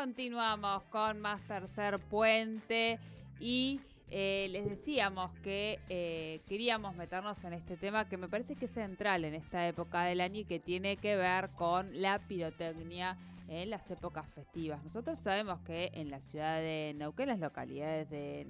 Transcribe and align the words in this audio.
Continuamos 0.00 0.82
con 0.84 1.20
más 1.20 1.46
tercer 1.46 1.98
puente 1.98 2.98
y 3.38 3.82
eh, 4.08 4.48
les 4.50 4.64
decíamos 4.64 5.30
que 5.44 5.78
eh, 5.90 6.40
queríamos 6.48 6.96
meternos 6.96 7.44
en 7.44 7.52
este 7.52 7.76
tema 7.76 8.08
que 8.08 8.16
me 8.16 8.26
parece 8.26 8.56
que 8.56 8.64
es 8.64 8.70
central 8.70 9.26
en 9.26 9.34
esta 9.34 9.68
época 9.68 10.04
del 10.04 10.22
año 10.22 10.40
y 10.40 10.44
que 10.46 10.58
tiene 10.58 10.96
que 10.96 11.16
ver 11.16 11.50
con 11.50 12.00
la 12.00 12.18
pirotecnia 12.18 13.18
en 13.48 13.68
las 13.68 13.90
épocas 13.90 14.26
festivas. 14.30 14.82
Nosotros 14.84 15.18
sabemos 15.18 15.60
que 15.66 15.90
en 15.92 16.10
la 16.10 16.22
ciudad 16.22 16.60
de 16.60 16.94
Neuquén, 16.96 17.28
las 17.28 17.38
localidades 17.38 18.08
de 18.08 18.46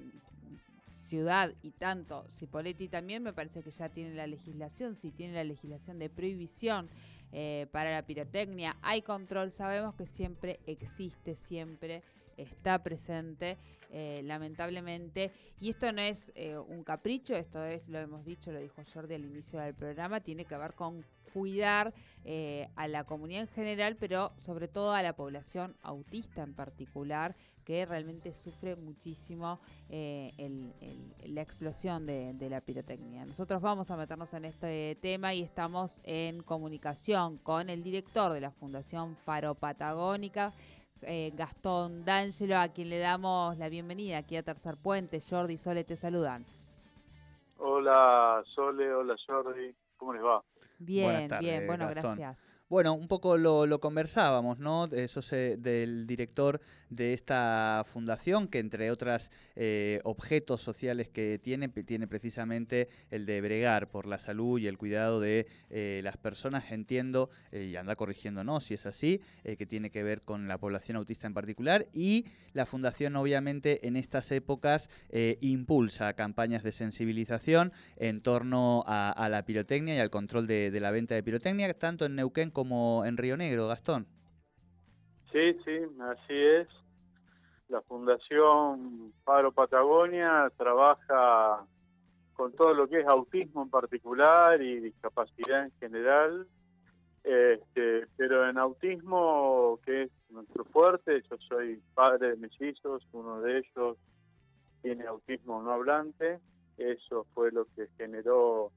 ciudad 0.92 1.52
y 1.64 1.72
tanto 1.72 2.26
Cipoletti 2.28 2.86
también 2.86 3.24
me 3.24 3.32
parece 3.32 3.64
que 3.64 3.72
ya 3.72 3.88
tiene 3.88 4.14
la 4.14 4.28
legislación, 4.28 4.94
si 4.94 5.10
tiene 5.10 5.34
la 5.34 5.42
legislación 5.42 5.98
de 5.98 6.10
prohibición 6.10 6.88
eh, 7.32 7.66
para 7.70 7.92
la 7.92 8.02
pirotecnia, 8.02 8.76
hay 8.82 9.02
control, 9.02 9.52
sabemos 9.52 9.94
que 9.94 10.06
siempre 10.06 10.60
existe, 10.66 11.34
siempre 11.34 12.02
está 12.36 12.82
presente, 12.82 13.56
eh, 13.90 14.22
lamentablemente. 14.24 15.32
Y 15.60 15.70
esto 15.70 15.92
no 15.92 16.00
es 16.00 16.32
eh, 16.34 16.56
un 16.56 16.84
capricho, 16.84 17.34
esto 17.34 17.64
es, 17.64 17.88
lo 17.88 17.98
hemos 17.98 18.24
dicho, 18.24 18.52
lo 18.52 18.60
dijo 18.60 18.82
Jordi 18.92 19.14
al 19.14 19.24
inicio 19.24 19.60
del 19.60 19.74
programa, 19.74 20.20
tiene 20.20 20.44
que 20.44 20.56
ver 20.56 20.74
con 20.74 21.04
cuidar 21.32 21.92
eh, 22.24 22.68
a 22.76 22.88
la 22.88 23.04
comunidad 23.04 23.42
en 23.42 23.48
general, 23.48 23.96
pero 23.96 24.32
sobre 24.36 24.68
todo 24.68 24.92
a 24.92 25.02
la 25.02 25.14
población 25.14 25.76
autista 25.82 26.42
en 26.42 26.54
particular, 26.54 27.34
que 27.64 27.86
realmente 27.86 28.32
sufre 28.32 28.74
muchísimo 28.74 29.60
la 29.88 31.42
explosión 31.42 32.06
de, 32.06 32.32
de 32.34 32.50
la 32.50 32.60
pirotecnia. 32.60 33.24
Nosotros 33.24 33.62
vamos 33.62 33.90
a 33.90 33.96
meternos 33.96 34.32
en 34.32 34.44
este 34.44 34.98
tema 35.00 35.34
y 35.34 35.42
estamos 35.42 36.00
en 36.02 36.42
comunicación 36.42 37.38
con 37.38 37.68
el 37.68 37.82
director 37.82 38.32
de 38.32 38.40
la 38.40 38.50
Fundación 38.50 39.16
Faro 39.24 39.54
Patagónica, 39.54 40.52
eh, 41.02 41.32
Gastón 41.34 42.04
D'Angelo, 42.04 42.58
a 42.58 42.68
quien 42.68 42.90
le 42.90 42.98
damos 42.98 43.56
la 43.56 43.68
bienvenida 43.68 44.18
aquí 44.18 44.36
a 44.36 44.42
Tercer 44.42 44.76
Puente. 44.76 45.20
Jordi, 45.20 45.56
Sole, 45.56 45.84
te 45.84 45.96
saludan. 45.96 46.44
Hola 47.62 48.42
Sole, 48.46 48.90
hola 48.94 49.14
Jordi, 49.26 49.74
¿cómo 49.98 50.14
les 50.14 50.22
va? 50.24 50.42
Bien, 50.78 51.28
bien, 51.40 51.66
bueno, 51.66 51.88
gracias. 51.90 52.59
Bueno, 52.70 52.94
un 52.94 53.08
poco 53.08 53.36
lo, 53.36 53.80
conversábamos, 53.80 54.60
¿no? 54.60 54.84
Eso 54.92 55.22
se, 55.22 55.56
del 55.56 56.06
director 56.06 56.60
de 56.88 57.14
esta 57.14 57.82
fundación, 57.84 58.46
que 58.46 58.60
entre 58.60 58.92
otros 58.92 59.32
eh, 59.56 59.98
objetos 60.04 60.62
sociales 60.62 61.08
que 61.08 61.40
tiene, 61.42 61.68
tiene 61.68 62.06
precisamente 62.06 62.88
el 63.10 63.26
de 63.26 63.40
bregar 63.40 63.88
por 63.88 64.06
la 64.06 64.20
salud 64.20 64.60
y 64.60 64.68
el 64.68 64.78
cuidado 64.78 65.18
de 65.18 65.48
eh, 65.68 66.00
las 66.04 66.16
personas. 66.16 66.70
Entiendo, 66.70 67.28
eh, 67.50 67.70
y 67.72 67.74
anda 67.74 67.96
corrigiéndonos 67.96 68.62
si 68.62 68.74
es 68.74 68.86
así, 68.86 69.20
que 69.42 69.66
tiene 69.66 69.90
que 69.90 70.04
ver 70.04 70.22
con 70.22 70.46
la 70.46 70.56
población 70.56 70.96
autista 70.96 71.26
en 71.26 71.34
particular. 71.34 71.88
Y 71.92 72.26
la 72.52 72.66
fundación, 72.66 73.16
obviamente, 73.16 73.84
en 73.88 73.96
estas 73.96 74.30
épocas 74.30 74.90
impulsa 75.40 76.12
campañas 76.12 76.62
de 76.62 76.70
sensibilización 76.70 77.72
en 77.96 78.20
torno 78.20 78.84
a, 78.86 79.28
la 79.28 79.44
pirotecnia 79.44 79.96
y 79.96 79.98
al 79.98 80.10
control 80.10 80.46
de, 80.46 80.70
de 80.70 80.78
la 80.78 80.92
venta 80.92 81.16
de 81.16 81.24
pirotecnia, 81.24 81.74
tanto 81.74 82.04
en 82.04 82.14
Neuquén 82.14 82.50
como 82.50 82.59
como 82.60 83.06
en 83.06 83.16
Río 83.16 83.38
Negro, 83.38 83.68
Gastón. 83.68 84.06
Sí, 85.32 85.56
sí, 85.64 85.78
así 85.98 86.34
es. 86.34 86.68
La 87.68 87.80
Fundación 87.80 89.14
Paro 89.24 89.50
Patagonia 89.50 90.52
trabaja 90.58 91.64
con 92.34 92.52
todo 92.52 92.74
lo 92.74 92.86
que 92.86 93.00
es 93.00 93.06
autismo 93.06 93.62
en 93.62 93.70
particular 93.70 94.60
y 94.60 94.78
discapacidad 94.80 95.64
en 95.64 95.72
general, 95.80 96.46
este, 97.24 98.06
pero 98.18 98.46
en 98.46 98.58
autismo, 98.58 99.78
que 99.86 100.02
es 100.02 100.10
nuestro 100.28 100.64
fuerte, 100.66 101.22
yo 101.30 101.38
soy 101.48 101.80
padre 101.94 102.30
de 102.30 102.36
mis 102.36 102.60
hijos, 102.60 103.02
uno 103.12 103.40
de 103.40 103.60
ellos 103.60 103.96
tiene 104.82 105.06
autismo 105.06 105.62
no 105.62 105.72
hablante, 105.72 106.40
eso 106.76 107.26
fue 107.32 107.52
lo 107.52 107.64
que 107.74 107.88
generó 107.96 108.70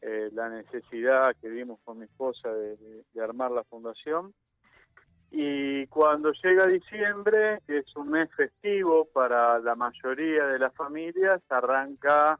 eh, 0.00 0.30
la 0.32 0.48
necesidad 0.48 1.34
que 1.40 1.48
vimos 1.48 1.80
con 1.84 1.98
mi 1.98 2.04
esposa 2.04 2.52
de, 2.52 3.04
armar 3.20 3.50
la 3.50 3.64
fundación. 3.64 4.32
Y 5.30 5.86
cuando 5.88 6.32
llega 6.32 6.66
diciembre, 6.66 7.60
que 7.66 7.78
es 7.78 7.96
un 7.96 8.10
mes 8.10 8.30
festivo 8.34 9.06
para 9.06 9.58
la 9.58 9.74
mayoría 9.74 10.46
de 10.46 10.58
las 10.58 10.74
familias, 10.74 11.42
arranca 11.48 12.38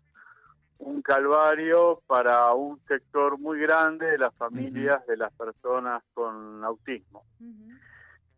un 0.78 1.02
calvario 1.02 2.00
para 2.06 2.52
un 2.54 2.80
sector 2.86 3.38
muy 3.38 3.58
grande 3.60 4.06
de 4.06 4.18
las 4.18 4.34
familias 4.36 5.04
de 5.06 5.16
las 5.16 5.32
personas 5.32 6.02
con 6.14 6.64
autismo. 6.64 7.24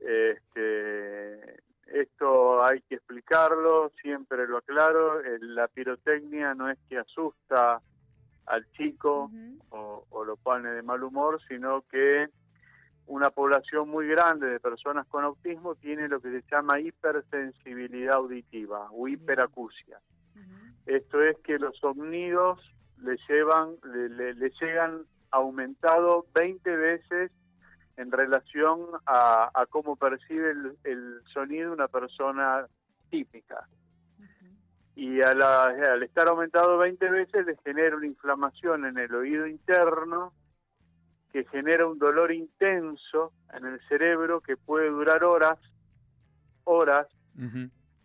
este, 0.01 1.61
esto 1.87 2.65
hay 2.65 2.81
que 2.83 2.95
explicarlo, 2.95 3.91
siempre 4.01 4.47
lo 4.47 4.59
aclaro, 4.59 5.21
la 5.41 5.69
pirotecnia 5.69 6.55
no 6.55 6.71
es 6.71 6.79
que 6.89 6.99
asusta 6.99 7.83
al 8.47 8.67
chico 8.73 9.31
o, 9.71 10.25
lo 10.25 10.37
pone 10.37 10.71
de 10.71 10.83
mal 10.83 11.03
humor, 11.03 11.41
sino 11.49 11.83
que 11.83 12.29
una 13.07 13.31
población 13.31 13.89
muy 13.89 14.07
grande 14.07 14.47
de 14.47 14.61
personas 14.61 15.07
con 15.07 15.25
autismo 15.25 15.75
tiene 15.75 16.09
lo 16.09 16.21
que 16.21 16.31
se 16.31 16.45
llama 16.51 16.79
hipersensibilidad 16.79 18.17
auditiva 18.17 18.89
o 18.93 19.09
hiperacusia. 19.09 19.99
Esto 20.87 21.23
es 21.23 21.39
que 21.39 21.59
los 21.59 21.77
sonidos 21.79 22.59
le 22.99 23.17
llevan, 23.29 23.77
le, 23.85 24.35
llegan 24.61 25.03
aumentado 25.31 26.27
20 26.35 26.77
veces 26.77 27.31
en 27.97 28.11
relación 28.11 28.81
a, 29.07 29.67
cómo 29.71 29.97
percibe 29.97 30.51
el, 30.51 30.77
el, 30.85 31.21
sonido 31.33 31.73
una 31.73 31.89
persona 31.89 32.67
típica 33.11 33.69
y 34.97 35.23
al 35.23 36.03
estar 36.03 36.29
aumentado 36.29 36.79
20 36.79 37.11
veces 37.11 37.47
le 37.47 37.57
genera 37.65 37.97
una 37.97 38.07
inflamación 38.07 38.85
en 38.85 38.99
el 38.99 39.15
oído 39.15 39.47
interno 39.47 40.33
que 41.33 41.45
genera 41.45 41.87
un 41.87 41.99
dolor 41.99 42.33
intenso 42.33 43.33
en 43.55 43.65
el 43.65 43.81
cerebro 43.89 44.41
que 44.41 44.57
puede 44.57 44.89
durar 44.91 45.23
horas, 45.25 45.59
horas, 46.65 47.07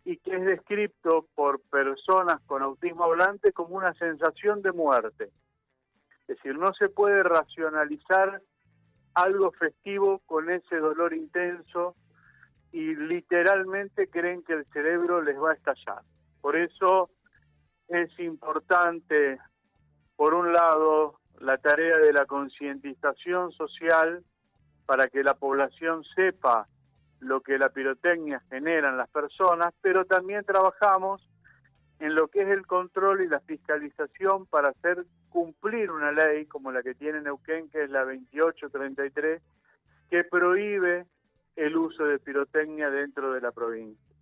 y 0.06 0.18
que 0.18 0.36
es 0.36 0.46
descrito 0.46 1.28
por 1.34 1.60
personas 1.62 2.40
con 2.46 2.62
autismo 2.62 3.06
hablante 3.06 3.52
como 3.52 3.76
una 3.76 3.94
sensación 3.96 4.62
de 4.62 4.72
muerte. 4.72 5.32
Es 6.22 6.38
decir, 6.38 6.58
no 6.58 6.74
se 6.74 6.90
puede 6.90 7.24
racionalizar 7.24 8.42
algo 9.16 9.52
festivo 9.52 10.20
con 10.26 10.50
ese 10.52 10.78
dolor 10.78 11.14
intenso 11.14 11.96
y 12.72 12.96
literalmente 12.96 14.08
creen 14.08 14.44
que 14.44 14.54
el 14.54 14.66
cerebro 14.66 15.22
les 15.22 15.38
va 15.38 15.52
a 15.52 15.56
estallar. 15.56 16.04
Por 16.46 16.58
eso 16.58 17.10
es 17.88 18.20
importante, 18.20 19.40
por 20.16 20.36
un 20.36 20.54
lado, 20.54 21.20
la 21.40 21.58
tarea 21.58 21.98
de 21.98 22.14
la 22.14 22.28
concientización 22.28 23.52
social 23.52 24.24
para 24.86 25.08
que 25.08 25.24
la 25.24 25.34
población 25.34 26.04
sepa 26.16 26.68
lo 27.20 27.42
que 27.42 27.58
la 27.58 27.70
pirotecnia 27.70 28.44
genera 28.48 28.90
en 28.90 28.98
las 28.98 29.10
personas, 29.10 29.74
pero 29.82 30.06
también 30.06 30.46
trabajamos 30.46 31.28
en 31.98 32.14
lo 32.14 32.28
que 32.28 32.44
es 32.44 32.50
el 32.50 32.68
control 32.68 33.24
y 33.24 33.28
la 33.28 33.40
fiscalización 33.40 34.46
para 34.46 34.70
hacer 34.70 35.04
cumplir 35.30 35.90
una 35.90 36.12
ley 36.12 36.46
como 36.46 36.72
la 36.72 36.84
que 36.84 36.94
tiene 36.94 37.22
Neuquén, 37.22 37.72
que 37.72 37.86
es 37.86 37.90
la 37.90 38.06
2833, 38.06 39.42
que 40.12 40.24
prohíbe 40.26 41.08
el 41.56 41.76
uso 41.76 42.06
de 42.06 42.20
pirotecnia 42.20 42.92
dentro 42.92 43.34
de 43.34 43.42
la 43.42 43.52
provincia. 43.52 44.15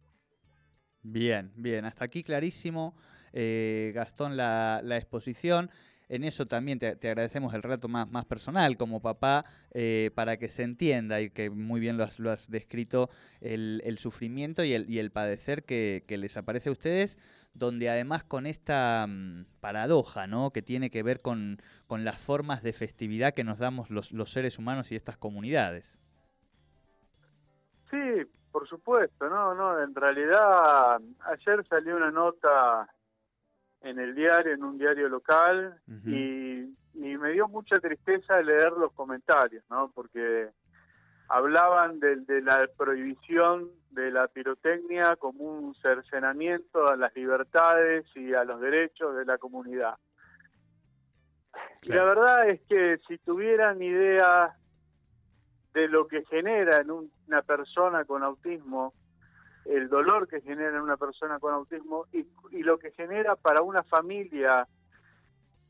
Bien, 1.03 1.51
bien, 1.55 1.85
hasta 1.85 2.05
aquí 2.05 2.23
clarísimo, 2.23 2.95
eh, 3.33 3.91
Gastón, 3.93 4.37
la, 4.37 4.81
la 4.83 4.97
exposición 4.97 5.69
en 6.09 6.23
eso 6.23 6.45
también 6.45 6.79
te, 6.79 6.87
agradecemos 6.89 7.53
el 7.53 7.63
rato 7.63 7.87
más, 7.87 8.25
personal 8.25 8.77
como 8.77 9.01
papá 9.01 9.45
eh, 9.73 10.11
para 10.13 10.37
que 10.37 10.49
se 10.49 10.63
entienda 10.63 11.21
y 11.21 11.29
que 11.29 11.49
muy 11.49 11.79
bien 11.79 11.97
lo 11.97 12.03
has, 12.03 12.19
lo 12.19 12.31
has 12.31 12.49
descrito 12.49 13.09
el, 13.41 13.97
sufrimiento 13.97 14.63
y 14.63 14.73
el, 14.73 14.89
y 14.89 14.99
el 14.99 15.11
padecer 15.11 15.63
que, 15.63 16.03
les 16.07 16.37
aparece 16.37 16.69
a 16.69 16.73
ustedes, 16.73 17.17
donde 17.55 17.89
además 17.89 18.23
con 18.23 18.45
esta 18.45 19.07
mm, 19.07 19.45
paradoja 19.59 20.27
¿no? 20.27 20.51
que 20.51 20.61
tiene 20.61 20.91
que 20.91 21.03
ver 21.03 21.21
con, 21.21 21.59
con, 21.87 22.05
las 22.05 22.21
formas 22.21 22.61
de 22.61 22.73
festividad 22.73 23.33
que 23.33 23.43
nos 23.43 23.59
damos 23.59 23.89
los, 23.89 24.11
los 24.11 24.31
seres 24.31 24.59
humanos 24.59 24.91
y 24.91 24.95
estas 24.95 25.17
comunidades. 25.17 25.99
Sí, 27.89 27.97
por 28.53 28.67
supuesto, 28.67 29.27
no, 29.27 29.55
no, 29.55 29.81
en 29.81 29.95
realidad 29.95 31.01
ayer 31.21 31.65
salió 31.67 31.97
una 31.97 32.11
nota 32.11 32.87
en 33.81 33.97
el 33.97 34.13
diario, 34.13 34.53
en 34.53 34.63
un 34.63 34.77
diario 34.77 35.09
local, 35.09 35.81
y, 36.05 36.71
me 36.93 37.31
dio 37.31 37.47
mucha 37.47 37.77
tristeza 37.77 38.41
leer 38.41 38.73
los 38.73 38.91
comentarios, 38.93 39.63
¿no? 39.69 39.91
Porque 39.95 40.49
hablaban 41.29 41.99
de, 41.99 42.17
de, 42.17 42.41
la 42.41 42.67
prohibición 42.77 43.71
de 43.91 44.11
la 44.11 44.27
pirotecnia 44.27 45.15
como 45.15 45.45
un 45.45 45.73
cercenamiento 45.75 46.87
a 46.87 46.97
las 46.97 47.15
libertades 47.15 48.05
y 48.15 48.33
a 48.33 48.43
los 48.43 48.59
derechos 48.59 49.15
de 49.15 49.25
la 49.25 49.37
comunidad. 49.37 49.95
Y 51.83 51.89
la 51.89 52.03
verdad 52.03 52.49
es 52.49 52.61
que 52.67 52.99
si 53.07 53.17
tuvieran 53.19 53.81
idea 53.81 54.55
de 55.73 55.87
lo 55.87 56.07
que 56.07 56.23
genera 56.25 56.77
en 56.77 56.91
una 56.91 57.41
persona 57.41 58.05
con 58.05 58.23
autismo, 58.23 58.93
el 59.65 59.89
dolor 59.89 60.27
que 60.27 60.41
genera 60.41 60.75
en 60.75 60.83
una 60.83 60.97
persona 60.97 61.39
con 61.39 61.53
autismo 61.53 62.05
y, 62.11 62.25
lo 62.63 62.77
que 62.77 62.91
genera 62.91 63.35
para 63.35 63.61
una 63.61 63.83
familia 63.83 64.67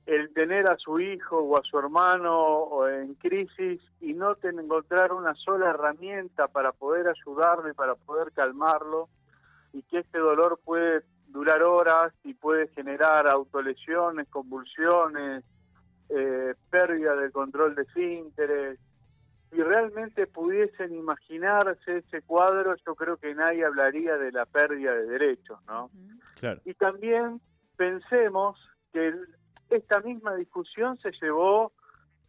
el 0.06 0.34
tener 0.34 0.70
a 0.70 0.78
su 0.78 1.00
hijo 1.00 1.40
o 1.40 1.58
a 1.58 1.64
su 1.64 1.80
hermano 1.80 2.88
en 2.90 3.14
crisis 3.16 3.82
y 4.02 4.14
no 4.14 4.36
tener, 4.36 4.66
encontrar 4.66 5.14
una 5.14 5.34
sola 5.36 5.70
herramienta 5.70 6.50
para 6.50 6.74
poder 6.74 7.08
ayudarle, 7.08 7.74
para 7.74 7.96
poder 7.96 8.34
calmarlo, 8.34 9.08
y 9.72 9.82
que 9.84 10.00
este 10.00 10.20
dolor 10.20 10.60
puede 10.64 11.04
durar 11.28 11.64
horas 11.64 12.14
y 12.24 12.34
puede 12.34 12.68
generar 12.70 13.28
autolesiones, 13.28 14.28
convulsiones, 14.30 15.44
eh, 16.10 16.54
pérdida 16.70 17.16
del 17.16 17.32
control 17.32 17.74
de 17.74 17.84
esfínteres, 17.84 18.80
si 19.54 19.62
realmente 19.62 20.26
pudiesen 20.26 20.96
imaginarse 20.96 21.98
ese 21.98 22.22
cuadro, 22.24 22.76
yo 22.86 22.96
creo 22.96 23.18
que 23.18 23.36
nadie 23.36 23.66
hablaría 23.66 24.18
de 24.18 24.32
la 24.32 24.46
pérdida 24.46 24.94
de 24.94 25.06
derechos, 25.06 25.60
¿no? 25.68 25.92
Y 26.66 26.74
también 26.74 27.40
pensemos 27.78 28.60
que 28.92 29.14
esta 29.70 30.00
misma 30.02 30.36
discusión 30.36 30.98
se 31.00 31.12
llevó 31.22 31.72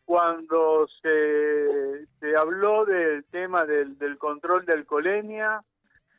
cuando 0.05 0.87
se, 1.01 2.07
se 2.21 2.37
habló 2.37 2.85
del 2.85 3.25
tema 3.25 3.65
del, 3.65 3.99
del 3.99 4.19
control 4.19 4.67
de 4.67 4.75
alcoholemia, 4.75 5.63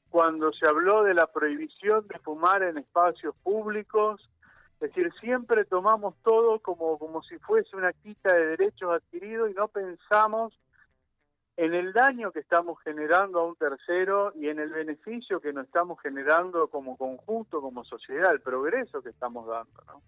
cuando 0.09 0.51
se 0.53 0.67
habló 0.67 1.03
de 1.03 1.13
la 1.13 1.27
prohibición 1.27 2.07
de 2.07 2.17
fumar 2.19 2.63
en 2.63 2.79
espacios 2.79 3.35
públicos, 3.43 4.27
es 4.79 4.89
decir, 4.89 5.11
siempre 5.21 5.65
tomamos 5.65 6.15
todo 6.23 6.59
como, 6.59 6.97
como 6.97 7.21
si 7.23 7.37
fuese 7.39 7.75
una 7.75 7.93
quita 7.93 8.33
de 8.33 8.47
derechos 8.57 8.91
adquiridos 8.91 9.51
y 9.51 9.53
no 9.53 9.67
pensamos 9.67 10.57
en 11.57 11.73
el 11.73 11.93
daño 11.93 12.31
que 12.31 12.39
estamos 12.39 12.77
generando 12.83 13.39
a 13.39 13.47
un 13.47 13.55
tercero 13.55 14.33
y 14.35 14.49
en 14.49 14.59
el 14.59 14.71
beneficio 14.71 15.39
que 15.39 15.53
nos 15.53 15.65
estamos 15.65 15.99
generando 16.01 16.67
como 16.69 16.97
conjunto, 16.97 17.61
como 17.61 17.85
sociedad, 17.85 18.33
el 18.33 18.41
progreso 18.41 19.01
que 19.01 19.09
estamos 19.09 19.47
dando, 19.47 19.83
¿no? 19.87 20.01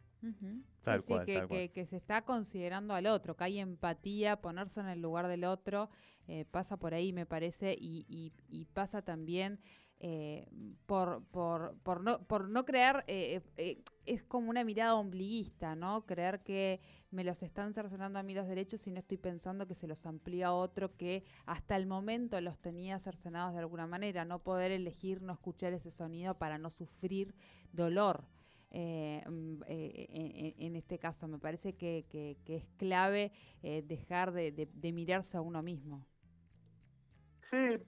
tal 0.81 1.03
cual, 1.03 1.25
que, 1.25 1.69
que, 1.73 1.85
se 1.85 1.95
está 1.95 2.23
considerando 2.23 2.93
al 2.93 3.05
otro, 3.07 3.35
que 3.35 3.43
hay 3.45 3.59
empatía, 3.59 4.41
ponerse 4.41 4.79
en 4.79 4.87
el 4.87 5.01
lugar 5.01 5.27
del 5.27 5.45
otro, 5.45 5.89
eh, 6.27 6.43
pasa 6.49 6.75
por 6.75 6.93
ahí, 6.93 7.13
me 7.13 7.25
parece, 7.25 7.73
y, 7.79 8.05
y, 8.09 8.33
y 8.49 8.65
pasa 8.65 9.01
también 9.01 9.59
eh, 9.99 10.47
por, 10.85 11.23
por, 11.31 11.75
por, 11.81 12.01
no, 12.01 12.19
por 12.27 12.49
no 12.49 12.65
creer, 12.65 13.03
eh, 13.07 13.41
eh, 13.57 13.81
es 14.05 14.23
como 14.23 14.51
una 14.51 14.63
mirada 14.63 14.93
ombliguista, 14.93 15.75
¿no? 15.75 16.05
Creer 16.05 16.41
que 16.43 16.81
me 17.09 17.23
los 17.23 17.41
están 17.41 17.73
cercenando 17.73 18.19
a 18.19 18.23
mí 18.23 18.35
los 18.35 18.47
derechos 18.47 18.85
y 18.85 18.91
no 18.91 18.99
estoy 18.99 19.17
pensando 19.17 19.65
que 19.65 19.73
se 19.73 19.87
los 19.87 20.05
amplía 20.05 20.47
a 20.47 20.53
otro 20.53 20.95
que 20.95 21.23
hasta 21.47 21.75
el 21.75 21.87
momento 21.87 22.39
los 22.41 22.59
tenía 22.59 22.99
cercenados 22.99 23.53
de 23.53 23.59
alguna 23.59 23.87
manera, 23.87 24.23
no 24.23 24.39
poder 24.43 24.71
elegir 24.71 25.23
no 25.23 25.33
escuchar 25.33 25.73
ese 25.73 25.89
sonido 25.89 26.37
para 26.37 26.59
no 26.59 26.69
sufrir 26.69 27.33
dolor. 27.73 28.23
Mm, 28.69 29.63
en, 29.65 30.75
este 30.75 30.99
caso, 30.99 31.27
me 31.27 31.39
parece 31.39 31.73
que, 31.73 32.05
que, 32.09 32.55
es 32.55 32.67
clave 32.77 33.31
dejar 33.63 34.31
de, 34.31 34.51
de 34.51 34.91
mirarse 34.91 35.37
a 35.37 35.41
uno 35.41 35.63
mismo. 35.63 36.05
Sí, 37.49 37.79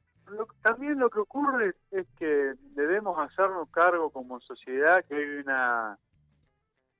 también 0.61 0.99
lo 0.99 1.09
que 1.09 1.19
ocurre 1.19 1.75
es 1.91 2.07
que 2.17 2.53
debemos 2.75 3.17
hacernos 3.19 3.69
cargo 3.69 4.09
como 4.09 4.39
sociedad 4.41 5.03
que 5.05 5.15
hay 5.15 5.25
una 5.43 5.97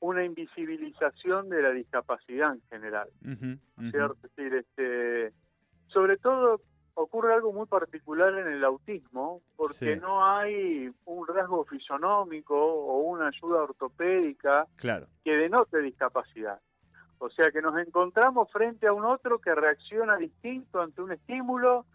una 0.02 0.24
invisibilización 0.24 1.50
de 1.50 1.62
la 1.62 1.72
discapacidad 1.72 2.54
en 2.54 2.62
general, 2.70 3.10
¿cierto? 3.92 4.16
Es 4.24 4.36
decir, 4.36 4.54
este, 4.54 5.34
sobre 5.88 6.18
todo 6.18 6.62
ocurre 6.94 7.34
algo 7.34 7.54
muy 7.54 7.66
particular 7.66 8.34
en 8.38 8.48
el 8.48 8.64
autismo, 8.64 9.42
porque 9.56 9.96
no 9.96 10.26
hay 10.26 10.90
un 11.06 11.28
rasgo 11.28 11.66
fisonómico 11.66 12.56
o 12.56 13.00
una 13.00 13.28
ayuda 13.28 13.64
ortopédica 13.64 14.68
que 15.24 15.32
denote 15.32 15.82
discapacidad. 15.82 16.60
O 17.20 17.30
sea 17.30 17.52
que 17.52 17.62
nos 17.62 17.78
encontramos 17.78 18.50
frente 18.52 18.88
a 18.88 18.94
un 18.94 19.04
otro 19.04 19.40
que 19.40 19.54
reacciona 19.54 20.16
distinto 20.16 20.82
ante 20.82 21.02
un 21.02 21.12
estímulo 21.12 21.86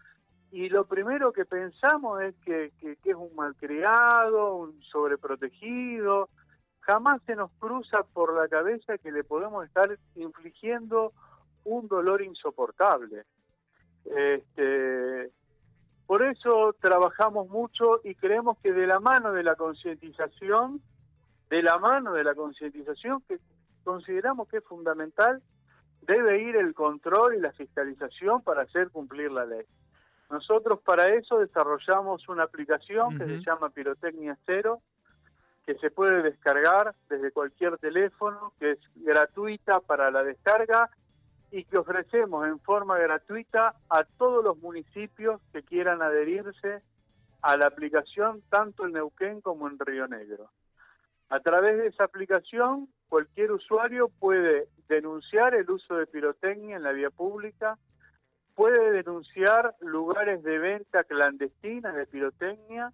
y 0.55 0.69
lo 0.69 0.85
primero 0.85 1.33
que 1.33 1.43
pensamos 1.43 2.21
es 2.21 2.33
que, 2.45 2.71
es 2.81 3.15
un 3.15 3.35
malcriado, 3.35 4.55
un 4.55 4.81
sobreprotegido. 4.83 6.29
Jamás 6.79 7.21
se 7.25 7.35
nos 7.35 7.51
cruza 7.59 8.03
por 8.13 8.33
la 8.33 8.47
cabeza 8.47 8.97
que 8.97 9.11
le 9.11 9.25
podemos 9.25 9.65
estar 9.65 9.99
infligiendo 10.15 11.11
un 11.65 11.89
dolor 11.89 12.21
insoportable. 12.21 13.25
Este, 14.05 15.29
por 16.07 16.23
eso 16.23 16.73
trabajamos 16.79 17.49
mucho 17.49 17.99
y 18.05 18.15
creemos 18.15 18.57
que 18.59 18.71
de 18.71 18.87
la 18.87 19.01
mano 19.01 19.33
de 19.33 19.43
la 19.43 19.55
concientización, 19.55 20.81
de 21.49 21.63
la 21.63 21.79
mano 21.79 22.13
de 22.13 22.23
la 22.23 22.33
concientización 22.33 23.21
que 23.27 23.39
consideramos 23.83 24.47
que 24.47 24.59
es 24.59 24.63
fundamental, 24.63 25.43
debe 26.03 26.41
ir 26.43 26.55
el 26.55 26.73
control 26.73 27.35
y 27.35 27.41
la 27.41 27.51
fiscalización 27.51 28.41
para 28.41 28.61
hacer 28.61 28.89
cumplir 28.89 29.33
la 29.33 29.45
ley. 29.45 29.65
Nosotros 30.29 30.79
para 30.81 31.13
eso 31.13 31.39
desarrollamos 31.39 32.27
una 32.29 32.43
aplicación 32.43 33.17
que 33.17 33.25
se 33.25 33.41
llama 33.41 33.69
Pirotecnia 33.69 34.37
Cero, 34.45 34.81
que 35.65 35.75
se 35.75 35.91
puede 35.91 36.21
descargar 36.21 36.95
desde 37.09 37.31
cualquier 37.31 37.77
teléfono, 37.77 38.53
que 38.59 38.71
es 38.71 38.79
gratuita 38.95 39.79
para 39.79 40.11
la 40.11 40.23
descarga 40.23 40.89
y 41.51 41.63
que 41.63 41.77
ofrecemos 41.77 42.47
en 42.47 42.59
forma 42.59 42.97
gratuita 42.97 43.75
a 43.89 44.03
todos 44.03 44.43
los 44.43 44.57
municipios 44.57 45.41
que 45.53 45.63
quieran 45.63 46.01
adherirse 46.01 46.81
a 47.41 47.57
la 47.57 47.67
aplicación, 47.67 48.41
tanto 48.49 48.85
en 48.85 48.93
Neuquén 48.93 49.41
como 49.41 49.67
en 49.67 49.77
Río 49.79 50.07
Negro. 50.07 50.49
A 51.29 51.39
través 51.39 51.77
de 51.77 51.87
esa 51.87 52.03
aplicación, 52.03 52.87
cualquier 53.09 53.51
usuario 53.51 54.09
puede 54.09 54.67
denunciar 54.87 55.55
el 55.55 55.69
uso 55.69 55.95
de 55.95 56.07
pirotecnia 56.07 56.75
en 56.75 56.83
la 56.83 56.91
vía 56.91 57.09
pública, 57.09 57.77
puede 58.55 58.91
denunciar 58.91 59.75
lugares 59.81 60.41
de 60.43 60.57
venta 60.57 61.03
clandestinas 61.03 61.93
de 61.93 62.07
pirotecnia 62.07 62.91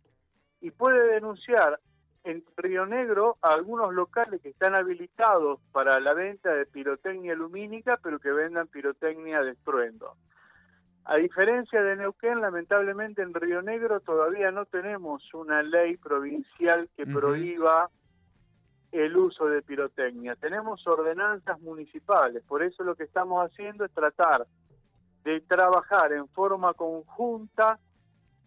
y 0.59 0.71
puede 0.71 1.13
denunciar 1.13 1.79
en 2.23 2.43
Río 2.57 2.85
Negro 2.85 3.37
a 3.41 3.53
algunos 3.53 3.93
locales 3.93 4.41
que 4.41 4.49
están 4.49 4.75
habilitados 4.75 5.59
para 5.71 5.99
la 5.99 6.13
venta 6.13 6.53
de 6.53 6.65
pirotecnia 6.65 7.35
lumínica, 7.35 7.97
pero 8.03 8.19
que 8.19 8.31
vendan 8.31 8.67
pirotecnia 8.67 9.41
de 9.41 9.51
estruendo. 9.51 10.15
A 11.05 11.15
diferencia 11.15 11.81
de 11.81 11.95
Neuquén, 11.95 12.41
lamentablemente 12.41 13.23
en 13.23 13.33
Río 13.33 13.61
Negro 13.61 14.01
todavía 14.01 14.51
no 14.51 14.65
tenemos 14.65 15.33
una 15.33 15.63
ley 15.63 15.97
provincial 15.97 16.89
que 16.95 17.07
prohíba 17.07 17.89
el 18.91 19.17
uso 19.17 19.47
de 19.47 19.63
pirotecnia. 19.63 20.35
Tenemos 20.35 20.85
ordenanzas 20.85 21.59
municipales, 21.61 22.43
por 22.47 22.61
eso 22.61 22.83
lo 22.83 22.95
que 22.95 23.05
estamos 23.05 23.43
haciendo 23.43 23.83
es 23.85 23.91
tratar 23.91 24.45
de 25.23 25.41
trabajar 25.41 26.13
en 26.13 26.27
forma 26.29 26.73
conjunta 26.73 27.79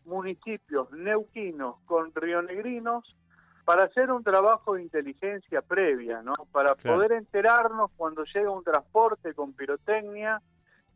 municipios 0.04 0.90
neuquinos 0.92 1.76
con 1.86 2.14
rionegrinos 2.14 3.16
para 3.64 3.84
hacer 3.84 4.10
un 4.10 4.22
trabajo 4.22 4.74
de 4.74 4.82
inteligencia 4.82 5.62
previa, 5.62 6.22
¿no? 6.22 6.34
Para 6.52 6.74
poder 6.74 7.12
enterarnos 7.12 7.90
cuando 7.96 8.24
llega 8.24 8.50
un 8.50 8.62
transporte 8.62 9.32
con 9.32 9.54
pirotecnia 9.54 10.42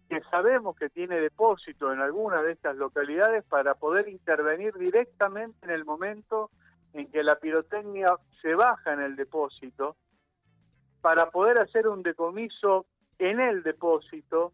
que 0.08 0.20
sabemos 0.30 0.76
que 0.76 0.88
tiene 0.88 1.20
depósito 1.20 1.92
en 1.92 2.00
alguna 2.00 2.42
de 2.42 2.52
estas 2.52 2.76
localidades 2.76 3.44
para 3.44 3.75
poder 3.75 4.08
intervenir 4.08 4.75
directamente 4.75 5.66
en 5.66 5.70
el 5.70 5.85
momento 5.85 6.50
en 6.94 7.11
que 7.11 7.23
la 7.23 7.37
pirotecnia 7.37 8.16
se 8.40 8.54
baja 8.54 8.94
en 8.94 9.00
el 9.00 9.16
depósito, 9.16 9.97
para 11.00 11.30
poder 11.30 11.61
hacer 11.61 11.87
un 11.87 12.02
decomiso 12.02 12.87
en 13.18 13.40
el 13.40 13.62
depósito 13.62 14.52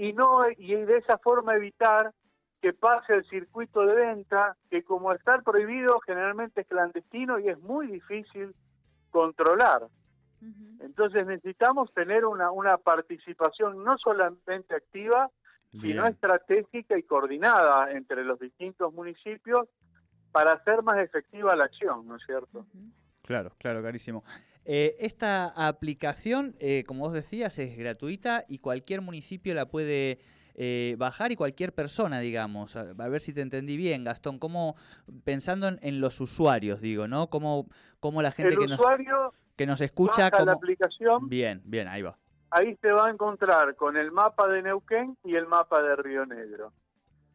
y 0.00 0.14
no 0.14 0.50
y 0.56 0.74
de 0.74 0.96
esa 0.96 1.18
forma 1.18 1.54
evitar 1.54 2.14
que 2.62 2.72
pase 2.72 3.12
el 3.12 3.24
circuito 3.26 3.84
de 3.84 3.94
venta, 3.94 4.56
que 4.70 4.82
como 4.82 5.12
estar 5.12 5.42
prohibido 5.42 6.00
generalmente 6.00 6.62
es 6.62 6.66
clandestino 6.66 7.38
y 7.38 7.48
es 7.48 7.58
muy 7.60 7.86
difícil 7.86 8.54
controlar. 9.10 9.88
Entonces 10.80 11.26
necesitamos 11.26 11.92
tener 11.92 12.24
una, 12.24 12.50
una 12.50 12.78
participación 12.78 13.84
no 13.84 13.98
solamente 13.98 14.74
activa, 14.74 15.30
sino 15.70 16.06
estratégica 16.06 16.96
y 16.96 17.02
coordinada 17.02 17.92
entre 17.92 18.24
los 18.24 18.40
distintos 18.40 18.94
municipios 18.94 19.68
para 20.32 20.52
hacer 20.52 20.82
más 20.82 20.96
efectiva 20.96 21.54
la 21.54 21.64
acción, 21.64 22.08
¿no 22.08 22.16
es 22.16 22.22
cierto? 22.24 22.64
Claro, 23.22 23.52
claro, 23.58 23.82
carísimo. 23.82 24.24
Eh, 24.64 24.96
esta 25.00 25.48
aplicación, 25.68 26.54
eh, 26.60 26.84
como 26.86 27.04
vos 27.04 27.12
decías, 27.12 27.58
es 27.58 27.76
gratuita 27.76 28.44
y 28.48 28.58
cualquier 28.58 29.00
municipio 29.00 29.54
la 29.54 29.66
puede 29.66 30.18
eh, 30.54 30.94
bajar 30.98 31.32
y 31.32 31.36
cualquier 31.36 31.72
persona, 31.72 32.20
digamos. 32.20 32.76
A, 32.76 33.08
ver 33.08 33.20
si 33.20 33.32
te 33.32 33.40
entendí 33.40 33.76
bien, 33.76 34.04
Gastón. 34.04 34.38
¿Cómo, 34.38 34.76
pensando 35.24 35.68
en, 35.80 36.00
los 36.00 36.20
usuarios, 36.20 36.80
digo, 36.80 37.08
¿no? 37.08 37.28
¿Cómo, 37.30 37.66
cómo 37.98 38.20
la 38.22 38.32
gente 38.32 38.56
que, 38.56 38.66
nos, 38.66 38.80
que 39.56 39.66
nos 39.66 39.80
escucha... 39.80 40.30
Baja 40.30 40.44
la 40.44 40.52
aplicación. 40.52 41.28
Bien, 41.28 41.62
bien, 41.64 41.88
ahí 41.88 42.02
va. 42.02 42.18
Ahí 42.50 42.76
se 42.82 42.90
va 42.90 43.06
a 43.06 43.10
encontrar 43.10 43.74
con 43.76 43.96
el 43.96 44.10
mapa 44.10 44.48
de 44.48 44.62
Neuquén 44.62 45.16
y 45.24 45.36
el 45.36 45.46
mapa 45.46 45.80
de 45.82 45.96
Río 45.96 46.26
Negro. 46.26 46.72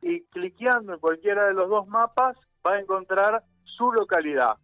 Y 0.02 0.22
cliqueando 0.26 0.94
en 0.94 1.00
cualquiera 1.00 1.48
de 1.48 1.54
los 1.54 1.70
dos 1.70 1.88
mapas 1.88 2.38
va 2.68 2.76
a 2.76 2.80
encontrar 2.80 3.44
su 3.64 3.92
localidad. 3.92 4.58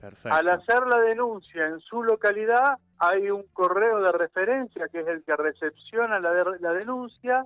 Perfecto. 0.00 0.36
Al 0.36 0.48
hacer 0.48 0.86
la 0.86 0.98
denuncia 1.00 1.66
en 1.66 1.80
su 1.80 2.02
localidad, 2.02 2.78
hay 2.98 3.30
un 3.30 3.44
correo 3.52 4.00
de 4.00 4.12
referencia 4.12 4.88
que 4.88 5.00
es 5.00 5.06
el 5.06 5.22
que 5.24 5.36
recepciona 5.36 6.20
la, 6.20 6.32
la 6.60 6.72
denuncia 6.72 7.44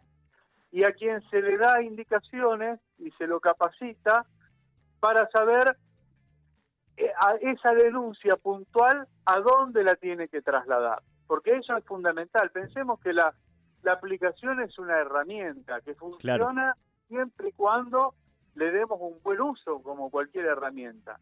y 0.72 0.84
a 0.84 0.92
quien 0.92 1.20
se 1.30 1.42
le 1.42 1.56
da 1.56 1.82
indicaciones 1.82 2.80
y 2.98 3.10
se 3.12 3.26
lo 3.26 3.40
capacita 3.40 4.26
para 5.00 5.28
saber 5.30 5.76
eh, 6.96 7.10
a 7.20 7.34
esa 7.40 7.72
denuncia 7.74 8.36
puntual 8.36 9.06
a 9.24 9.40
dónde 9.40 9.82
la 9.82 9.94
tiene 9.94 10.28
que 10.28 10.42
trasladar. 10.42 11.02
Porque 11.26 11.56
eso 11.56 11.76
es 11.76 11.84
fundamental. 11.84 12.50
Pensemos 12.50 13.00
que 13.00 13.12
la, 13.12 13.32
la 13.82 13.92
aplicación 13.92 14.60
es 14.60 14.78
una 14.78 14.98
herramienta 14.98 15.80
que 15.80 15.94
funciona 15.94 16.74
siempre 17.08 17.48
y 17.48 17.52
cuando 17.52 18.14
le 18.54 18.70
demos 18.70 18.98
un 19.00 19.20
buen 19.22 19.40
uso 19.40 19.82
como 19.82 20.10
cualquier 20.10 20.46
herramienta. 20.46 21.18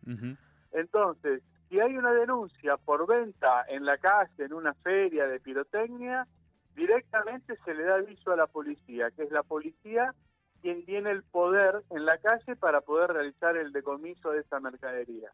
Entonces, 0.72 1.42
si 1.68 1.80
hay 1.80 1.96
una 1.96 2.12
denuncia 2.12 2.76
por 2.76 3.06
venta 3.06 3.64
en 3.68 3.84
la 3.84 3.98
calle, 3.98 4.44
en 4.44 4.52
una 4.52 4.74
feria 4.74 5.26
de 5.26 5.40
pirotecnia, 5.40 6.26
directamente 6.74 7.56
se 7.64 7.74
le 7.74 7.84
da 7.84 7.96
aviso 7.96 8.32
a 8.32 8.36
la 8.36 8.46
policía, 8.46 9.10
que 9.10 9.24
es 9.24 9.30
la 9.30 9.42
policía 9.42 10.14
quien 10.60 10.84
tiene 10.84 11.10
el 11.10 11.22
poder 11.22 11.82
en 11.90 12.04
la 12.04 12.18
calle 12.18 12.56
para 12.56 12.80
poder 12.80 13.12
realizar 13.12 13.56
el 13.56 13.72
decomiso 13.72 14.30
de 14.30 14.40
esa 14.40 14.60
mercadería. 14.60 15.30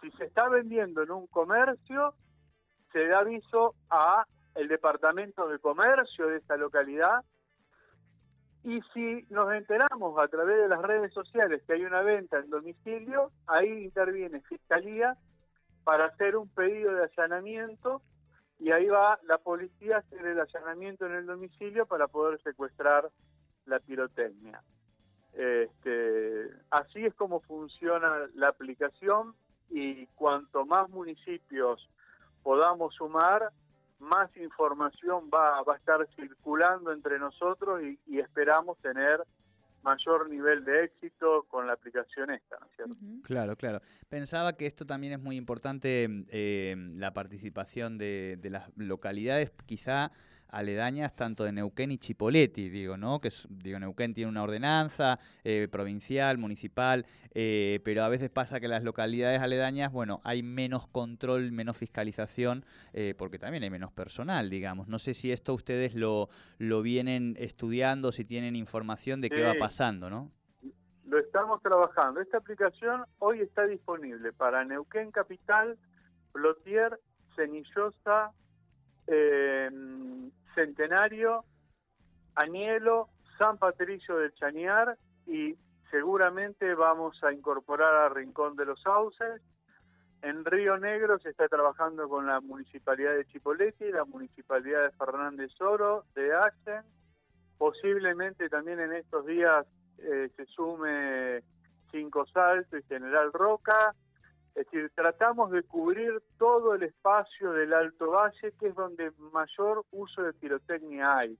Si 0.00 0.10
se 0.12 0.24
está 0.24 0.48
vendiendo 0.48 1.02
en 1.02 1.12
un 1.12 1.26
comercio, 1.28 2.14
se 2.92 3.06
da 3.06 3.20
aviso 3.20 3.74
a 3.88 4.26
el 4.54 4.68
departamento 4.68 5.48
de 5.48 5.58
comercio 5.58 6.26
de 6.26 6.38
esa 6.38 6.56
localidad 6.56 7.24
y 8.64 8.80
si 8.94 9.26
nos 9.30 9.52
enteramos 9.52 10.18
a 10.18 10.28
través 10.28 10.56
de 10.58 10.68
las 10.68 10.80
redes 10.82 11.12
sociales 11.12 11.62
que 11.66 11.74
hay 11.74 11.84
una 11.84 12.02
venta 12.02 12.38
en 12.38 12.50
domicilio, 12.50 13.32
ahí 13.46 13.84
interviene 13.84 14.40
Fiscalía 14.42 15.16
para 15.84 16.06
hacer 16.06 16.36
un 16.36 16.48
pedido 16.48 16.94
de 16.94 17.04
allanamiento 17.04 18.02
y 18.60 18.70
ahí 18.70 18.86
va 18.86 19.18
la 19.24 19.38
policía 19.38 19.96
a 19.96 19.98
hacer 19.98 20.24
el 20.24 20.38
allanamiento 20.38 21.06
en 21.06 21.14
el 21.14 21.26
domicilio 21.26 21.86
para 21.86 22.06
poder 22.06 22.40
secuestrar 22.42 23.10
la 23.66 23.80
pirotecnia. 23.80 24.62
Este, 25.32 26.50
así 26.70 27.04
es 27.04 27.14
como 27.14 27.40
funciona 27.40 28.28
la 28.34 28.48
aplicación 28.48 29.34
y 29.70 30.06
cuanto 30.08 30.66
más 30.66 30.88
municipios 30.90 31.88
podamos 32.42 32.94
sumar, 32.94 33.50
más 34.02 34.36
información 34.36 35.30
va, 35.32 35.60
a 35.60 35.76
estar 35.76 36.06
circulando 36.16 36.92
entre 36.92 37.18
nosotros 37.18 37.80
y, 37.82 38.18
esperamos 38.18 38.78
tener 38.78 39.22
mayor 39.82 40.28
nivel 40.28 40.64
de 40.64 40.84
éxito 40.84 41.44
con 41.48 41.66
la 41.66 41.72
aplicación 41.72 42.30
esta, 42.30 42.56
¿no 42.60 42.66
es 42.66 42.76
cierto? 42.76 42.94
Claro, 43.24 43.56
claro. 43.56 43.80
Pensaba 44.08 44.52
que 44.52 44.66
esto 44.66 44.86
también 44.86 45.14
es 45.14 45.20
muy 45.20 45.36
importante, 45.36 46.08
eh, 46.30 46.76
la 46.96 47.12
participación 47.12 47.98
de, 47.98 48.38
de 48.40 48.50
las 48.50 48.70
localidades, 48.76 49.50
quizá 49.66 50.12
aledañas 50.52 51.16
tanto 51.16 51.44
de 51.44 51.52
Neuquén 51.52 51.90
y 51.90 51.98
Chipoleti, 51.98 52.68
digo, 52.68 52.96
¿no? 52.96 53.20
Que 53.20 53.30
digo, 53.48 53.78
Neuquén 53.78 54.14
tiene 54.14 54.30
una 54.30 54.42
ordenanza 54.42 55.18
eh, 55.42 55.66
provincial, 55.72 56.38
municipal, 56.38 57.06
eh, 57.34 57.80
pero 57.84 58.04
a 58.04 58.08
veces 58.08 58.30
pasa 58.30 58.60
que 58.60 58.68
las 58.68 58.84
localidades 58.84 59.40
aledañas, 59.40 59.90
bueno, 59.90 60.20
hay 60.24 60.42
menos 60.42 60.86
control, 60.86 61.50
menos 61.52 61.76
fiscalización, 61.76 62.64
eh, 62.92 63.14
porque 63.16 63.38
también 63.38 63.64
hay 63.64 63.70
menos 63.70 63.90
personal, 63.92 64.50
digamos. 64.50 64.88
No 64.88 64.98
sé 64.98 65.14
si 65.14 65.32
esto 65.32 65.54
ustedes 65.54 65.94
lo, 65.94 66.28
lo 66.58 66.82
vienen 66.82 67.34
estudiando, 67.38 68.12
si 68.12 68.24
tienen 68.24 68.54
información 68.54 69.20
de 69.20 69.30
qué 69.30 69.42
va 69.42 69.54
pasando, 69.58 70.10
¿no? 70.10 70.30
Lo 71.06 71.18
estamos 71.18 71.60
trabajando. 71.62 72.20
Esta 72.20 72.38
aplicación 72.38 73.04
hoy 73.18 73.40
está 73.40 73.66
disponible 73.66 74.32
para 74.32 74.64
Neuquén 74.64 75.10
Capital, 75.10 75.78
Plotier, 76.32 76.98
Cenillosa, 77.34 78.32
eh, 79.06 79.70
Centenario, 80.54 81.44
Añelo, 82.34 83.08
San 83.38 83.58
Patricio 83.58 84.16
del 84.16 84.34
Chañar 84.34 84.96
y 85.26 85.56
seguramente 85.90 86.74
vamos 86.74 87.22
a 87.22 87.32
incorporar 87.32 87.94
a 87.94 88.08
Rincón 88.08 88.56
de 88.56 88.66
los 88.66 88.80
Sauces. 88.82 89.42
En 90.22 90.44
Río 90.44 90.78
Negro 90.78 91.18
se 91.18 91.30
está 91.30 91.48
trabajando 91.48 92.08
con 92.08 92.26
la 92.26 92.40
Municipalidad 92.40 93.14
de 93.14 93.26
Chipoleti, 93.26 93.90
la 93.90 94.04
Municipalidad 94.04 94.84
de 94.84 94.96
Fernández 94.96 95.50
Oro, 95.60 96.04
de 96.14 96.32
Axen. 96.34 96.82
Posiblemente 97.58 98.48
también 98.48 98.80
en 98.80 98.92
estos 98.92 99.26
días 99.26 99.66
eh, 99.98 100.30
se 100.36 100.46
sume 100.46 101.42
Cinco 101.90 102.24
Salto 102.26 102.78
y 102.78 102.82
General 102.84 103.32
Roca. 103.32 103.94
Es 104.54 104.66
decir, 104.66 104.90
tratamos 104.94 105.50
de 105.50 105.62
cubrir 105.62 106.22
todo 106.38 106.74
el 106.74 106.82
espacio 106.82 107.52
del 107.52 107.72
Alto 107.72 108.10
Valle, 108.10 108.52
que 108.58 108.68
es 108.68 108.74
donde 108.74 109.10
mayor 109.32 109.84
uso 109.92 110.22
de 110.22 110.34
pirotecnia 110.34 111.16
hay. 111.16 111.38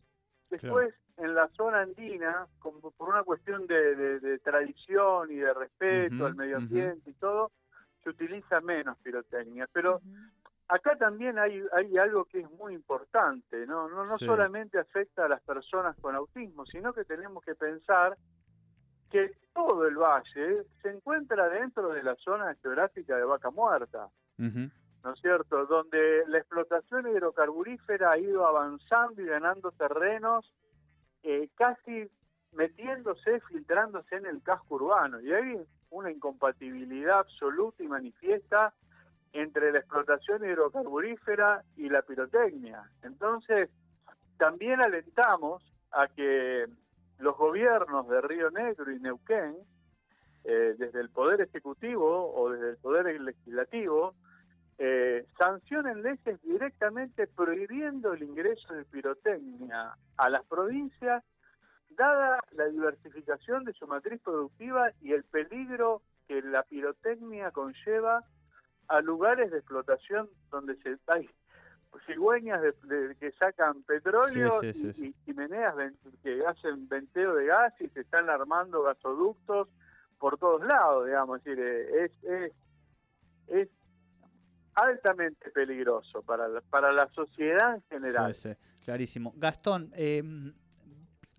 Después, 0.48 0.94
en 1.18 1.34
la 1.34 1.48
zona 1.48 1.82
andina, 1.82 2.46
como 2.58 2.90
por 2.90 3.08
una 3.10 3.22
cuestión 3.22 3.66
de, 3.66 4.38
tradición 4.42 5.30
y 5.30 5.36
de 5.36 5.52
respeto 5.52 6.26
al 6.26 6.34
medio 6.34 6.58
ambiente 6.58 7.10
y 7.10 7.14
todo, 7.14 7.50
se 8.02 8.10
utiliza 8.10 8.60
menos 8.60 8.98
pirotecnia. 8.98 9.68
Pero 9.72 10.00
acá 10.68 10.96
también 10.96 11.38
hay, 11.38 11.62
hay 11.72 11.96
algo 11.98 12.24
que 12.24 12.40
es 12.40 12.50
muy 12.52 12.74
importante, 12.74 13.66
¿no? 13.66 13.88
No, 13.88 14.04
no 14.04 14.18
solamente 14.18 14.78
afecta 14.78 15.26
a 15.26 15.28
las 15.28 15.42
personas 15.42 15.96
con 16.00 16.14
autismo, 16.14 16.64
sino 16.66 16.92
que 16.92 17.04
tenemos 17.04 17.44
que 17.44 17.54
pensar 17.54 18.16
que 19.12 19.30
todo 19.52 19.86
el 19.86 19.96
valle 19.96 20.64
se 20.80 20.88
encuentra 20.88 21.48
dentro 21.50 21.90
de 21.90 22.02
la 22.02 22.16
zona 22.16 22.54
geográfica 22.62 23.14
de 23.16 23.24
Vaca 23.24 23.50
Muerta, 23.50 24.08
¿no 24.38 25.12
es 25.12 25.20
cierto? 25.20 25.66
Donde 25.66 26.24
la 26.28 26.38
explotación 26.38 27.06
hidrocarburífera 27.08 28.12
ha 28.12 28.18
ido 28.18 28.46
avanzando 28.46 29.20
y 29.20 29.26
ganando 29.26 29.70
terrenos, 29.72 30.50
eh, 31.22 31.50
casi 31.54 32.10
metiéndose, 32.52 33.40
filtrándose 33.40 34.16
en 34.16 34.26
el 34.26 34.42
casco 34.42 34.76
urbano. 34.76 35.20
Y 35.20 35.32
hay 35.32 35.60
una 35.90 36.10
incompatibilidad 36.10 37.18
absoluta 37.18 37.82
y 37.82 37.88
manifiesta 37.88 38.72
entre 39.34 39.72
la 39.72 39.80
explotación 39.80 40.42
hidrocarburífera 40.44 41.62
y 41.76 41.90
la 41.90 42.00
pirotecnia. 42.00 42.82
Entonces, 43.02 43.68
también 44.38 44.80
alentamos 44.80 45.62
a 45.90 46.08
que 46.08 46.66
los 47.22 47.36
gobiernos 47.36 48.08
de 48.08 48.20
Río 48.20 48.50
Negro 48.50 48.90
y 48.90 48.98
Neuquén, 48.98 49.56
eh, 50.44 50.74
desde 50.76 51.00
el 51.00 51.08
Poder 51.08 51.40
Ejecutivo 51.40 52.34
o 52.34 52.50
desde 52.50 52.70
el 52.70 52.76
Poder 52.78 53.20
Legislativo, 53.20 54.14
eh, 54.78 55.24
sancionen 55.38 56.02
leyes 56.02 56.42
directamente 56.42 57.28
prohibiendo 57.28 58.12
el 58.12 58.24
ingreso 58.24 58.74
de 58.74 58.84
pirotecnia 58.86 59.94
a 60.16 60.30
las 60.30 60.44
provincias, 60.46 61.22
dada 61.90 62.42
la 62.50 62.66
diversificación 62.66 63.64
de 63.64 63.72
su 63.74 63.86
matriz 63.86 64.20
productiva 64.20 64.90
y 65.00 65.12
el 65.12 65.22
peligro 65.22 66.02
que 66.26 66.42
la 66.42 66.64
pirotecnia 66.64 67.52
conlleva 67.52 68.24
a 68.88 69.00
lugares 69.00 69.52
de 69.52 69.58
explotación 69.58 70.28
donde 70.50 70.74
se 70.82 70.96
hay 71.06 71.30
cigüeñas 72.06 72.60
de, 72.62 73.16
que 73.18 73.32
sacan 73.32 73.82
petróleo 73.82 74.62
y, 74.62 75.14
chimeneas 75.24 75.74
que 76.22 76.44
hacen 76.46 76.88
venteo 76.88 77.34
de 77.34 77.46
gas 77.46 77.72
y 77.80 77.88
se 77.88 78.00
están 78.00 78.28
armando 78.30 78.82
gasoductos 78.82 79.68
por 80.18 80.38
todos 80.38 80.64
lados, 80.64 81.06
digamos, 81.06 81.38
es 81.38 81.44
decir, 81.44 81.64
es, 81.64 82.12
es, 82.22 82.52
es 83.48 83.68
altamente 84.74 85.50
peligroso 85.50 86.22
para 86.22 86.48
la, 86.48 86.60
para 86.62 86.92
la 86.92 87.08
sociedad 87.12 87.74
en 87.74 87.82
general. 87.88 88.36
Clarísimo. 88.84 89.32
Gastón, 89.36 89.90
eh, 89.94 90.22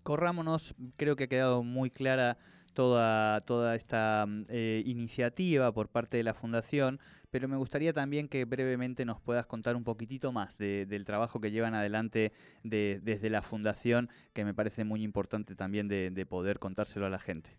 corrámonos, 0.02 0.74
creo 0.96 1.16
que 1.16 1.24
ha 1.24 1.28
quedado 1.28 1.62
muy 1.62 1.90
clara 1.90 2.36
toda, 2.74 3.40
toda 3.40 3.74
esta 3.74 4.26
eh, 4.48 4.82
iniciativa 4.84 5.72
por 5.72 5.88
parte 5.88 6.16
de 6.16 6.22
la 6.22 6.34
Fundación, 6.34 7.00
pero 7.30 7.48
me 7.48 7.56
gustaría 7.56 7.92
también 7.92 8.28
que 8.28 8.44
brevemente 8.44 9.04
nos 9.04 9.20
puedas 9.20 9.46
contar 9.46 9.76
un 9.76 9.84
poquitito 9.84 10.32
más 10.32 10.58
del 10.58 11.04
trabajo 11.04 11.40
que 11.40 11.50
llevan 11.50 11.74
adelante 11.74 12.32
desde 12.62 13.30
la 13.30 13.42
Fundación, 13.42 14.08
que 14.32 14.44
me 14.44 14.54
parece 14.54 14.84
muy 14.84 15.02
importante 15.02 15.54
también 15.54 15.88
de, 15.88 16.26
poder 16.28 16.58
contárselo 16.58 17.06
a 17.06 17.10
la 17.10 17.18
gente. 17.18 17.50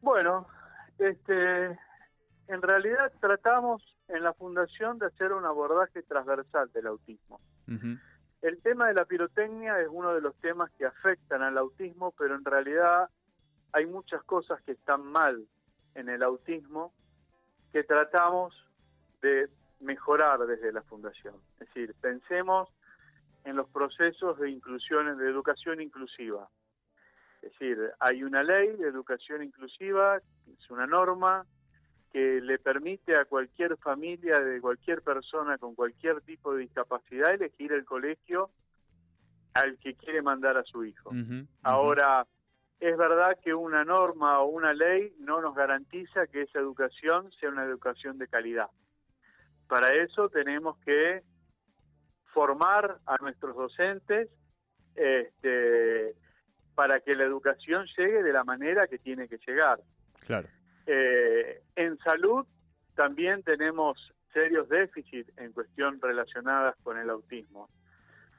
Bueno, 0.00 0.46
este, 0.98 1.66
en 2.48 2.62
realidad 2.62 3.12
tratamos 3.20 3.82
en 4.08 4.22
la 4.22 4.32
Fundación 4.32 4.98
de 4.98 5.06
hacer 5.06 5.32
un 5.32 5.44
abordaje 5.44 6.02
transversal 6.02 6.70
del 6.72 6.86
autismo. 6.86 7.40
El 8.40 8.60
tema 8.62 8.86
de 8.86 8.94
la 8.94 9.04
pirotecnia 9.04 9.80
es 9.80 9.88
uno 9.90 10.14
de 10.14 10.20
los 10.20 10.36
temas 10.36 10.70
que 10.72 10.86
afectan 10.86 11.42
al 11.42 11.58
autismo, 11.58 12.12
pero 12.16 12.36
en 12.36 12.44
realidad 12.44 13.08
hay 13.72 13.86
muchas 13.86 14.22
cosas 14.22 14.60
que 14.62 14.72
están 14.72 15.04
mal 15.04 15.46
en 15.94 16.08
el 16.08 16.22
autismo 16.22 16.92
que 17.72 17.82
tratamos 17.82 18.54
de 19.20 19.48
mejorar 19.80 20.38
desde 20.46 20.72
la 20.72 20.82
Fundación. 20.82 21.34
Es 21.54 21.66
decir, 21.66 21.94
pensemos 22.00 22.68
en 23.44 23.56
los 23.56 23.68
procesos 23.70 24.38
de 24.38 24.50
inclusión, 24.50 25.18
de 25.18 25.28
educación 25.28 25.80
inclusiva. 25.80 26.48
Es 27.42 27.52
decir, 27.52 27.78
hay 27.98 28.22
una 28.22 28.42
ley 28.42 28.76
de 28.76 28.88
educación 28.88 29.42
inclusiva, 29.42 30.16
es 30.16 30.70
una 30.70 30.86
norma 30.86 31.44
que 32.12 32.40
le 32.40 32.58
permite 32.58 33.16
a 33.16 33.24
cualquier 33.24 33.76
familia, 33.76 34.40
de 34.40 34.60
cualquier 34.60 35.02
persona 35.02 35.58
con 35.58 35.74
cualquier 35.74 36.20
tipo 36.22 36.54
de 36.54 36.62
discapacidad, 36.62 37.34
elegir 37.34 37.72
el 37.72 37.84
colegio 37.84 38.50
al 39.54 39.78
que 39.78 39.94
quiere 39.94 40.22
mandar 40.22 40.56
a 40.56 40.62
su 40.64 40.84
hijo. 40.84 41.10
Ahora, 41.62 42.26
es 42.80 42.96
verdad 42.96 43.36
que 43.42 43.52
una 43.54 43.84
norma 43.84 44.40
o 44.40 44.46
una 44.46 44.72
ley 44.72 45.12
no 45.18 45.40
nos 45.40 45.54
garantiza 45.54 46.26
que 46.28 46.42
esa 46.42 46.60
educación 46.60 47.30
sea 47.32 47.50
una 47.50 47.64
educación 47.64 48.18
de 48.18 48.28
calidad. 48.28 48.68
Para 49.66 49.92
eso 49.94 50.28
tenemos 50.28 50.78
que 50.78 51.22
formar 52.32 52.98
a 53.04 53.16
nuestros 53.20 53.56
docentes 53.56 54.28
este, 54.94 56.14
para 56.74 57.00
que 57.00 57.14
la 57.14 57.24
educación 57.24 57.86
llegue 57.96 58.22
de 58.22 58.32
la 58.32 58.44
manera 58.44 58.86
que 58.86 58.98
tiene 58.98 59.28
que 59.28 59.38
llegar. 59.46 59.80
Claro. 60.26 60.48
Eh, 60.90 61.60
en 61.76 61.98
salud 61.98 62.46
también 62.94 63.42
tenemos 63.42 64.10
serios 64.32 64.70
déficits 64.70 65.30
en 65.36 65.52
cuestión 65.52 66.00
relacionadas 66.00 66.76
con 66.82 66.96
el 66.96 67.10
autismo. 67.10 67.68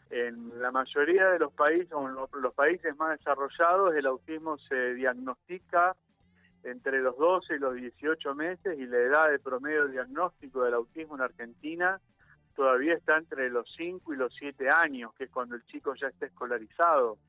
En 0.09 0.59
la 0.59 0.71
mayoría 0.71 1.29
de 1.29 1.37
los 1.37 1.53
países, 1.53 1.91
o 1.93 2.09
los 2.09 2.53
países 2.55 2.95
más 2.97 3.19
desarrollados, 3.19 3.95
el 3.95 4.07
autismo 4.07 4.57
se 4.57 4.95
diagnostica 4.95 5.95
entre 6.63 7.01
los 7.01 7.15
12 7.17 7.53
y 7.55 7.59
los 7.59 7.75
18 7.75 8.33
meses 8.33 8.79
y 8.79 8.87
la 8.87 8.97
edad 8.97 9.29
de 9.29 9.37
promedio 9.37 9.85
de 9.85 9.91
diagnóstico 9.91 10.63
del 10.63 10.73
autismo 10.73 11.15
en 11.15 11.21
Argentina 11.21 12.01
todavía 12.55 12.95
está 12.95 13.17
entre 13.17 13.51
los 13.51 13.71
5 13.77 14.11
y 14.11 14.17
los 14.17 14.33
7 14.39 14.69
años, 14.69 15.13
que 15.13 15.25
es 15.25 15.29
cuando 15.29 15.55
el 15.55 15.63
chico 15.67 15.93
ya 15.93 16.07
está 16.07 16.25
escolarizado 16.25 17.19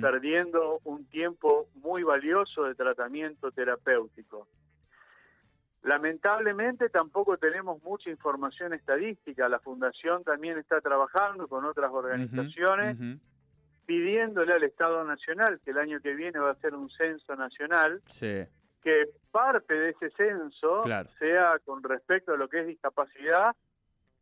perdiendo 0.00 0.80
un 0.84 1.04
tiempo 1.06 1.68
muy 1.76 2.02
valioso 2.02 2.64
de 2.64 2.74
tratamiento 2.74 3.50
terapéutico. 3.50 4.46
Lamentablemente 5.82 6.88
tampoco 6.90 7.38
tenemos 7.38 7.82
mucha 7.82 8.08
información 8.10 8.72
estadística. 8.72 9.48
La 9.48 9.58
Fundación 9.58 10.22
también 10.22 10.58
está 10.58 10.80
trabajando 10.80 11.48
con 11.48 11.64
otras 11.64 11.90
organizaciones 11.90 12.96
pidiéndole 13.84 14.52
al 14.52 14.62
Estado 14.62 15.04
Nacional, 15.04 15.60
que 15.64 15.72
el 15.72 15.78
año 15.78 16.00
que 16.00 16.14
viene 16.14 16.38
va 16.38 16.52
a 16.52 16.56
ser 16.56 16.74
un 16.74 16.88
censo 16.90 17.34
nacional, 17.34 18.00
que 18.82 19.04
parte 19.30 19.74
de 19.74 19.90
ese 19.90 20.10
censo 20.10 20.82
sea 21.18 21.58
con 21.64 21.82
respecto 21.82 22.32
a 22.32 22.36
lo 22.36 22.48
que 22.48 22.60
es 22.60 22.66
discapacidad 22.68 23.54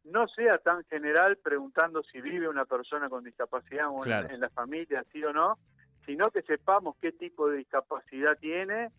no 0.04 0.28
sea 0.28 0.58
tan 0.58 0.84
general 0.84 1.36
preguntando 1.36 2.02
si 2.02 2.20
vive 2.20 2.48
una 2.48 2.64
persona 2.64 3.08
con 3.08 3.24
discapacidad 3.24 3.88
en, 4.30 4.40
la 4.40 4.50
familia, 4.50 5.04
sí 5.12 5.22
o 5.24 5.32
no, 5.32 5.58
sino 6.06 6.30
que 6.30 6.42
sepamos 6.42 6.96
qué 7.00 7.12
tipo 7.12 7.48
de 7.48 7.58
discapacidad 7.58 8.38
tiene, 8.38 8.90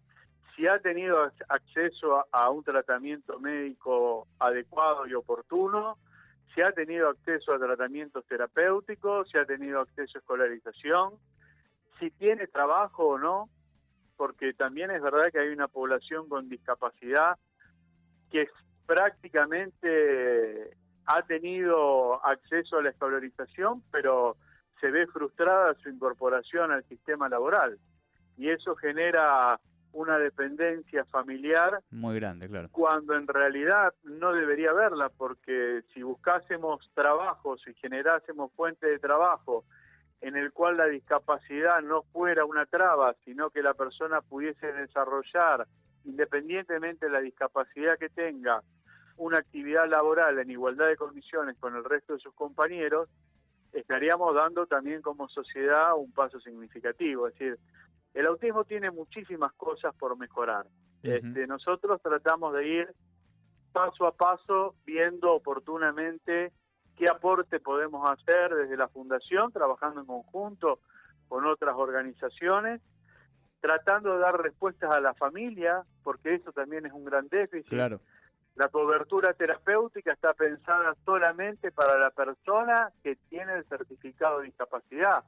si 0.56 0.68
ha 0.68 0.80
tenido 0.80 1.32
acceso 1.50 2.26
a, 2.32 2.50
un 2.50 2.64
tratamiento 2.64 3.40
médico 3.40 4.28
adecuado 4.40 5.08
y 5.08 5.14
oportuno, 5.14 5.98
si 6.54 6.62
ha 6.62 6.72
tenido 6.72 7.10
acceso 7.10 7.54
a 7.54 7.60
tratamientos 7.60 8.26
terapéuticos, 8.26 9.30
si 9.30 9.38
ha 9.38 9.46
tenido 9.46 9.80
acceso 9.80 10.18
a 10.18 10.20
escolarización, 10.20 11.14
si 12.00 12.12
tiene 12.12 12.48
trabajo 12.48 13.08
o 13.08 13.18
no, 13.18 13.50
porque 14.18 14.54
también 14.54 14.92
es 14.92 15.02
verdad 15.02 15.32
que 15.32 15.40
hay 15.40 15.50
una 15.50 15.68
población 15.68 16.28
con 16.30 16.50
discapacidad 16.50 17.38
que 18.30 18.44
es 18.44 18.50
prácticamente 18.86 20.78
ha 21.06 21.22
tenido 21.24 22.24
acceso 22.26 22.78
a 22.78 22.84
la 22.84 22.90
escolarización, 22.90 23.84
pero 23.92 24.38
se 24.80 24.92
ve 24.92 25.08
frustrada 25.08 25.76
su 25.76 25.90
incorporación 25.90 26.72
al 26.72 26.84
sistema 26.86 27.30
laboral. 27.30 27.78
Y 28.38 28.50
eso 28.50 28.76
genera 28.76 29.60
una 29.94 30.18
dependencia 30.18 31.06
familiar 31.06 31.82
muy 31.92 32.16
grande, 32.16 32.48
claro. 32.48 32.70
Cuando 32.72 33.16
en 33.16 33.28
realidad 33.28 33.94
no 34.04 34.32
debería 34.32 34.72
haberla, 34.72 35.10
porque 35.10 35.82
si 35.94 36.02
buscásemos 36.02 36.90
trabajos 36.94 37.62
y 37.68 37.74
generásemos 37.76 38.52
fuentes 38.54 38.90
de 38.90 39.00
trabajo 39.00 39.66
en 40.22 40.38
el 40.38 40.52
cual 40.54 40.78
la 40.78 40.86
discapacidad 40.86 41.82
no 41.82 42.04
fuera 42.14 42.46
una 42.46 42.66
traba, 42.66 43.16
sino 43.26 43.50
que 43.50 43.64
la 43.64 43.74
persona 43.74 44.22
pudiese 44.22 44.72
desarrollar, 44.72 45.68
independientemente 46.06 47.08
de 47.08 47.12
la 47.12 47.20
discapacidad 47.20 47.98
que 47.98 48.10
tenga, 48.10 48.62
una 49.18 49.40
actividad 49.40 49.88
laboral 49.88 50.40
en 50.40 50.50
igualdad 50.50 50.88
de 50.88 50.96
condiciones 50.96 51.58
con 51.60 51.76
el 51.76 51.84
resto 51.84 52.14
de 52.14 52.20
sus 52.20 52.34
compañeros, 52.34 53.10
estaríamos 53.74 54.36
dando 54.36 54.66
también 54.66 55.02
como 55.02 55.30
sociedad 55.30 55.96
un 55.96 56.12
paso 56.12 56.40
significativo. 56.40 57.28
Es 57.28 57.34
decir, 57.34 57.58
el 58.14 58.26
autismo 58.28 58.64
tiene 58.66 58.92
muchísimas 58.92 59.54
cosas 59.54 59.96
por 59.96 60.18
mejorar. 60.18 60.66
este, 61.04 61.48
nosotros 61.48 62.02
tratamos 62.02 62.54
de 62.54 62.68
ir 62.68 62.96
paso 63.72 64.06
a 64.06 64.12
paso 64.12 64.76
viendo 64.86 65.34
oportunamente 65.34 66.52
qué 66.98 67.08
aporte 67.10 67.60
podemos 67.60 68.08
hacer 68.10 68.54
desde 68.54 68.78
la 68.78 68.88
fundación, 68.90 69.52
trabajando 69.52 70.02
en 70.02 70.08
conjunto 70.08 70.80
con 71.28 71.46
otras 71.46 71.76
organizaciones, 71.76 72.82
tratando 73.62 74.14
de 74.14 74.20
dar 74.20 74.42
respuestas 74.42 74.94
a 74.94 75.00
la 75.00 75.14
familia, 75.14 75.84
porque 76.04 76.36
eso 76.36 76.52
también 76.52 76.86
es 76.86 76.92
un 76.92 77.06
gran 77.06 77.28
déficit. 77.30 77.70
Claro. 77.70 78.02
La 78.62 78.70
cobertura 78.70 79.34
terapéutica 79.34 80.14
está 80.14 80.36
pensada 80.36 80.96
solamente 81.04 81.72
para 81.72 81.98
la 81.98 82.12
persona 82.12 82.92
que 83.02 83.16
tiene 83.28 83.56
el 83.56 83.66
certificado 83.66 84.38
de 84.38 84.46
discapacidad. 84.46 85.24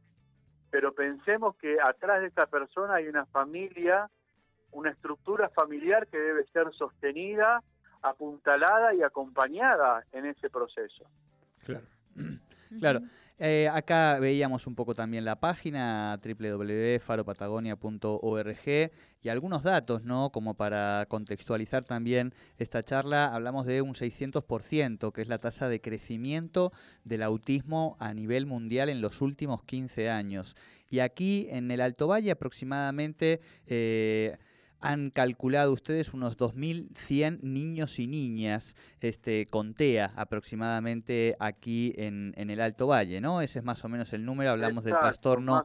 Pero 0.70 0.94
pensemos 0.94 1.56
que 1.56 1.78
atrás 1.84 2.22
de 2.22 2.28
esta 2.28 2.46
persona 2.46 2.94
hay 2.94 3.08
una 3.08 3.26
familia, 3.26 4.08
una 4.72 4.92
estructura 4.92 5.50
familiar 5.50 6.06
que 6.10 6.20
debe 6.20 6.46
ser 6.54 6.72
sostenida, 6.74 7.64
apuntalada 8.04 8.94
y 8.94 9.02
acompañada 9.02 10.04
en 10.12 10.28
ese 10.28 10.52
proceso. 10.52 11.04
Claro. 11.66 11.88
Claro. 12.80 13.02
Eh, 13.46 13.68
acá 13.68 14.20
veíamos 14.22 14.68
un 14.68 14.76
poco 14.76 14.96
también 14.96 15.26
la 15.26 15.38
página 15.38 16.18
www.faropatagonia.org 16.24 18.92
y 19.22 19.28
algunos 19.28 19.64
datos, 19.64 20.06
¿no? 20.06 20.32
Como 20.32 20.54
para 20.54 21.06
contextualizar 21.10 21.84
también 21.84 22.34
esta 22.58 22.84
charla, 22.84 23.36
hablamos 23.36 23.66
de 23.66 23.82
un 23.82 23.96
600%, 23.96 25.12
que 25.12 25.22
es 25.22 25.28
la 25.28 25.40
tasa 25.40 25.68
de 25.68 25.82
crecimiento 25.82 26.72
del 27.04 27.22
autismo 27.22 27.98
a 28.00 28.14
nivel 28.14 28.46
mundial 28.46 28.88
en 28.88 29.02
los 29.02 29.22
últimos 29.22 29.62
15 29.66 30.10
años. 30.10 30.56
Y 30.90 31.00
aquí 31.00 31.48
en 31.50 31.70
el 31.70 31.82
Alto 31.82 32.08
Valle 32.08 32.32
aproximadamente... 32.32 33.42
Eh, 33.68 34.38
han 34.84 35.12
calculado 35.12 35.72
ustedes 35.72 36.14
unos 36.14 36.38
2.100 36.38 37.42
niños 37.42 38.00
y 38.00 38.08
niñas 38.08 38.76
este, 39.00 39.48
con 39.48 39.74
TEA 39.74 40.12
aproximadamente 40.18 41.38
aquí 41.40 41.94
en, 41.96 42.34
en, 42.36 42.50
el 42.50 42.60
Alto 42.60 42.88
Valle, 42.88 43.22
¿no? 43.22 43.40
Ese 43.40 43.60
es 43.60 43.66
más 43.66 43.84
o 43.86 43.90
menos 43.90 44.12
el 44.12 44.26
número, 44.26 44.52
hablamos 44.52 44.84
del 44.84 45.00
trastorno 45.00 45.64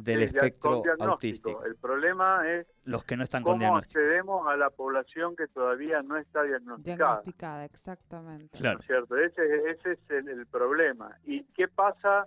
del 0.00 0.22
espectro 0.24 0.82
autístico. 0.98 1.64
El 1.64 1.76
problema 1.76 2.42
es 2.50 2.66
los 2.84 3.04
que 3.04 3.16
no 3.16 3.22
están 3.22 3.44
cómo 3.44 3.68
con 3.68 3.78
accedemos 3.78 4.48
a 4.48 4.56
la 4.56 4.70
población 4.70 5.36
que 5.36 5.46
todavía 5.46 6.02
no 6.02 6.16
está 6.16 6.42
diagnosticada. 6.42 6.96
Diagnosticada, 6.96 7.64
exactamente. 7.66 8.58
Claro. 8.58 8.80
¿Cierto? 8.82 9.16
Ese, 9.16 9.42
ese 9.70 9.92
es 9.92 9.98
el, 10.10 10.28
el 10.28 10.46
problema. 10.46 11.16
¿Y 11.24 11.44
qué 11.54 11.68
pasa 11.68 12.26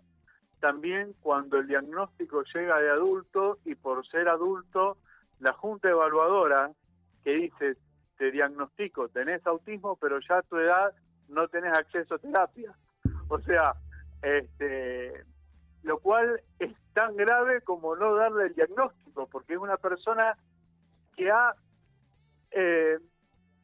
también 0.61 1.13
cuando 1.21 1.57
el 1.57 1.67
diagnóstico 1.67 2.43
llega 2.53 2.79
de 2.79 2.89
adulto 2.91 3.59
y 3.65 3.75
por 3.75 4.07
ser 4.07 4.29
adulto 4.29 4.97
la 5.39 5.53
junta 5.53 5.89
evaluadora 5.89 6.71
que 7.23 7.31
dice, 7.31 7.77
te 8.17 8.31
diagnostico, 8.31 9.09
tenés 9.09 9.45
autismo, 9.47 9.95
pero 9.95 10.19
ya 10.19 10.37
a 10.37 10.41
tu 10.43 10.57
edad 10.57 10.93
no 11.29 11.47
tenés 11.47 11.77
acceso 11.77 12.15
a 12.15 12.19
terapia. 12.19 12.73
O 13.29 13.39
sea, 13.39 13.73
este, 14.21 15.23
lo 15.83 15.99
cual 15.99 16.41
es 16.59 16.75
tan 16.93 17.15
grave 17.15 17.61
como 17.61 17.95
no 17.95 18.15
darle 18.15 18.47
el 18.47 18.55
diagnóstico, 18.55 19.27
porque 19.27 19.53
es 19.53 19.59
una 19.59 19.77
persona 19.77 20.37
que 21.15 21.31
ha 21.31 21.53
eh, 22.51 22.97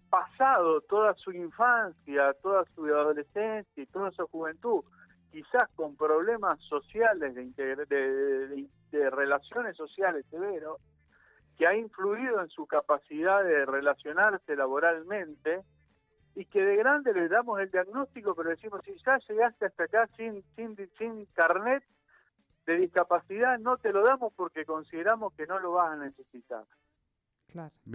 pasado 0.10 0.82
toda 0.82 1.14
su 1.16 1.32
infancia, 1.32 2.34
toda 2.42 2.64
su 2.76 2.86
adolescencia 2.86 3.84
y 3.84 3.88
toda 3.88 4.12
su 4.12 4.26
juventud, 4.28 4.84
quizás 5.32 5.70
con 5.76 5.98
problemas 5.98 6.62
sociales, 6.62 7.36
de, 7.36 8.68
de 8.92 9.10
relaciones 9.10 9.76
sociales 9.76 10.26
severos, 10.30 10.80
que 11.58 11.68
ha 11.68 11.76
influido 11.76 12.42
en 12.42 12.50
su 12.50 12.66
capacidad 12.68 13.44
de 13.44 13.66
relacionarse 13.66 14.56
laboralmente 14.56 15.64
y 16.36 16.46
que 16.46 16.64
de 16.64 16.76
grande 16.76 17.14
le 17.14 17.30
damos 17.30 17.60
el 17.60 17.72
diagnóstico, 17.72 18.36
pero 18.36 18.50
decimos, 18.50 18.82
si 18.84 18.96
ya 19.06 19.18
llegaste 19.30 19.66
hasta 19.66 19.84
acá 19.86 20.08
sin, 20.18 20.44
sin, 20.56 20.76
sin 20.98 21.26
carnet 21.28 21.84
de 22.66 22.78
discapacidad, 22.78 23.58
no 23.60 23.78
te 23.78 23.94
lo 23.94 24.04
damos 24.04 24.34
porque 24.34 24.66
consideramos 24.66 25.34
que 25.34 25.48
no 25.48 25.60
lo 25.60 25.74
vas 25.74 25.94
a 25.94 25.96
necesitar. 25.96 26.64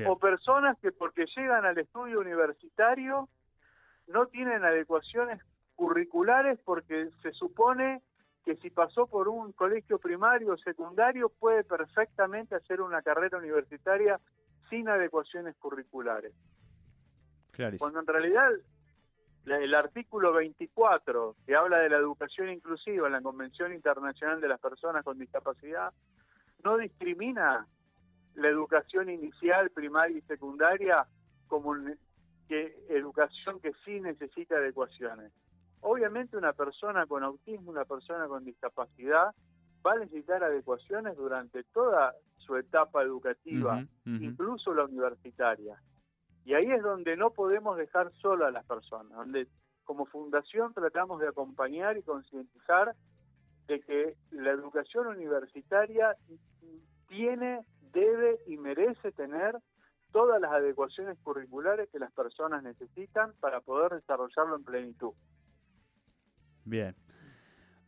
O 0.07 0.19
personas 0.19 0.79
que 0.79 0.91
porque 0.91 1.27
llegan 1.37 1.67
al 1.67 1.77
estudio 1.77 2.21
universitario 2.21 3.29
no 4.07 4.27
tienen 4.27 4.65
adecuaciones 4.65 5.43
curriculares 5.77 6.59
porque 6.65 7.11
se 7.23 7.33
supone 7.33 8.03
que 8.45 8.57
si 8.57 8.71
pasó 8.71 9.07
por 9.07 9.29
un 9.29 9.53
colegio 9.53 9.99
primario 9.99 10.55
o 10.55 10.59
secundario 10.59 11.29
puede 11.29 11.65
perfectamente 11.65 12.55
hacer 12.55 12.81
una 12.81 13.03
carrera 13.03 13.39
universitaria 13.39 14.19
sin 14.69 14.89
adecuaciones 14.89 15.57
curriculares. 15.57 16.33
Cuando 17.79 18.01
en 18.01 18.07
realidad 18.07 18.51
el 19.45 19.75
artículo 19.75 20.33
24, 20.33 21.37
que 21.47 21.57
habla 21.57 21.79
de 21.79 21.91
la 21.91 21.99
educación 21.99 22.49
inclusiva 22.51 23.07
en 23.07 23.13
la 23.13 23.21
Convención 23.21 23.75
Internacional 23.75 24.41
de 24.41 24.49
las 24.49 24.61
Personas 24.61 25.05
con 25.05 25.19
Discapacidad, 25.19 25.93
no 26.63 26.77
discrimina 26.77 27.67
la 28.35 28.49
educación 28.49 29.11
inicial, 29.11 29.71
primaria 29.71 30.19
y 30.19 30.23
secundaria 30.23 31.07
como 31.49 31.75
que 32.49 32.85
educación 32.89 33.61
que 33.61 33.73
sí 33.85 34.01
necesita 34.01 34.57
adecuaciones. 34.57 35.33
Obviamente 35.83 36.37
una 36.37 36.53
persona 36.53 37.07
con 37.07 37.25
autismo, 37.25 37.71
una 37.71 37.85
persona 37.85 38.27
con 38.29 38.45
discapacidad, 38.45 39.35
va 39.85 39.93
a 39.93 39.99
necesitar 39.99 40.45
adecuaciones 40.45 41.17
durante 41.17 41.65
toda 41.65 42.15
su 42.37 42.57
etapa 42.57 43.03
educativa, 43.03 43.85
incluso 44.05 44.75
la 44.75 44.85
universitaria. 44.85 45.81
Y 46.45 46.55
ahí 46.55 46.71
es 46.71 46.83
donde 46.83 47.17
no 47.17 47.31
podemos 47.31 47.77
dejar 47.77 48.13
solo 48.21 48.47
a 48.47 48.51
las 48.51 48.67
personas, 48.67 49.13
donde 49.13 49.47
como 49.85 50.07
fundación 50.07 50.73
tratamos 50.75 51.21
de 51.21 51.29
acompañar 51.29 51.97
y 51.97 52.03
concientizar 52.03 52.95
de 53.67 53.81
que 53.81 54.17
la 54.31 54.51
educación 54.51 55.07
universitaria 55.07 56.17
tiene, 57.09 57.65
debe 57.93 58.39
y 58.47 58.57
merece 58.57 59.13
tener 59.13 59.59
todas 60.13 60.41
las 60.41 60.53
adecuaciones 60.53 61.19
curriculares 61.23 61.89
que 61.91 61.99
las 61.99 62.13
personas 62.13 62.63
necesitan 62.63 63.33
para 63.41 63.61
poder 63.61 63.95
desarrollarlo 63.95 64.57
en 64.57 64.65
plenitud. 64.65 65.13
Bien. 66.65 66.95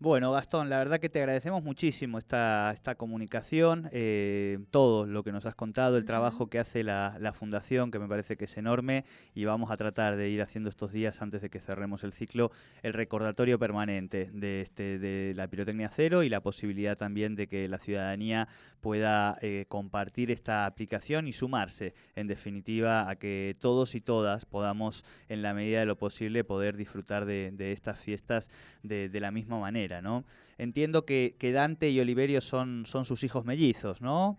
Bueno, 0.03 0.33
Gastón, 0.33 0.69
la 0.69 0.79
verdad 0.79 0.99
que 0.99 1.09
te 1.09 1.21
agradecemos 1.21 1.63
muchísimo 1.63 2.19
esta, 2.19 2.73
esta 2.73 2.97
comunicación, 2.97 3.89
eh, 3.93 4.59
todo 4.73 5.07
lo 5.07 5.23
que 5.23 5.31
nos 5.31 5.47
has 5.47 5.55
contado, 5.55 5.97
el 5.97 6.05
trabajo 6.05 6.49
que 6.49 6.59
hace 6.59 6.83
la, 6.83 7.17
la, 7.21 7.33
Fundación, 7.33 7.93
que 7.93 8.01
me 8.01 8.09
parece 8.09 8.37
que 8.37 8.47
es 8.47 8.57
enorme, 8.57 9.05
y 9.33 9.45
vamos 9.45 9.71
a 9.71 9.77
tratar 9.77 10.17
de 10.17 10.29
ir 10.29 10.43
haciendo 10.43 10.71
estos 10.71 10.91
días, 10.91 11.23
antes 11.23 11.41
de 11.41 11.51
que 11.51 11.61
cerremos 11.61 12.03
el 12.03 12.13
ciclo, 12.13 12.51
el 12.83 12.95
recordatorio 12.95 13.61
permanente 13.61 14.29
de, 14.33 14.61
este, 14.63 14.99
de 14.99 15.35
la 15.37 15.47
pirotecnia 15.47 15.89
cero 15.89 16.25
y 16.25 16.29
la 16.29 16.41
posibilidad 16.41 16.97
también 16.97 17.37
de 17.37 17.47
que 17.47 17.69
la 17.69 17.79
ciudadanía 17.79 18.49
pueda 18.81 19.39
eh, 19.41 19.67
compartir 19.69 20.33
esta 20.33 20.67
aplicación 20.67 21.29
y 21.29 21.33
sumarse, 21.33 21.95
en 22.17 22.27
definitiva, 22.27 23.09
a 23.09 23.15
que 23.15 23.57
todos 23.61 23.95
y 23.95 24.01
todas 24.01 24.47
podamos, 24.47 25.05
en 25.29 25.43
la 25.43 25.55
medida 25.55 25.79
de 25.79 25.87
lo 25.87 25.97
posible, 25.97 26.43
poder 26.43 26.77
disfrutar 26.77 27.25
de, 27.25 27.53
de 27.53 27.71
estas 27.71 28.01
fiestas 28.01 28.51
de, 28.83 29.09
de 29.09 29.21
la 29.21 29.31
misma 29.31 29.61
manera. 29.61 29.92
¿No? 30.01 30.25
Entiendo 30.59 31.05
que, 31.05 31.37
que 31.39 31.53
Dante 31.53 31.91
y 31.91 32.01
Oliverio 32.01 32.41
son, 32.41 32.87
son 32.87 33.05
sus 33.05 33.25
hijos 33.25 33.45
mellizos, 33.45 34.01
¿no? 34.01 34.39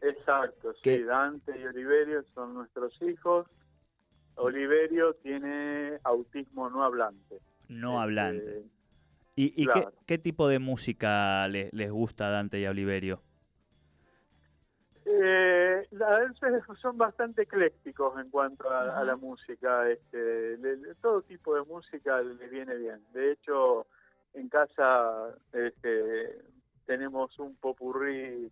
Exacto, 0.00 0.74
sí, 0.82 1.02
Dante 1.02 1.58
y 1.58 1.64
Oliverio 1.64 2.24
son 2.34 2.54
nuestros 2.54 3.00
hijos. 3.02 3.46
Oliverio 4.36 5.14
tiene 5.22 5.98
autismo 6.02 6.68
no 6.68 6.82
hablante. 6.82 7.40
No 7.68 7.92
este, 7.92 8.02
hablante. 8.02 8.64
¿Y, 9.36 9.66
qué, 9.66 9.88
qué, 10.06 10.18
tipo 10.18 10.46
de 10.46 10.58
música 10.58 11.48
les 11.48 11.90
gusta 11.90 12.28
a 12.28 12.30
Dante 12.30 12.60
y 12.60 12.66
a 12.66 12.70
Oliverio? 12.70 13.20
Eh, 15.06 15.86
son 16.80 16.96
bastante 16.96 17.42
eclécticos 17.42 18.18
en 18.18 18.30
cuanto 18.30 18.70
a, 18.70 19.04
la 19.04 19.16
música. 19.16 19.88
Este, 19.90 20.58
todo 21.00 21.22
tipo 21.22 21.54
de 21.54 21.62
música 21.62 22.20
les 22.22 22.50
viene 22.50 22.74
bien. 22.76 23.00
De 23.12 23.32
hecho, 23.32 23.86
en 24.34 24.48
casa 24.48 25.34
este, 25.52 26.42
tenemos 26.86 27.38
un 27.38 27.56
popurrí 27.56 28.50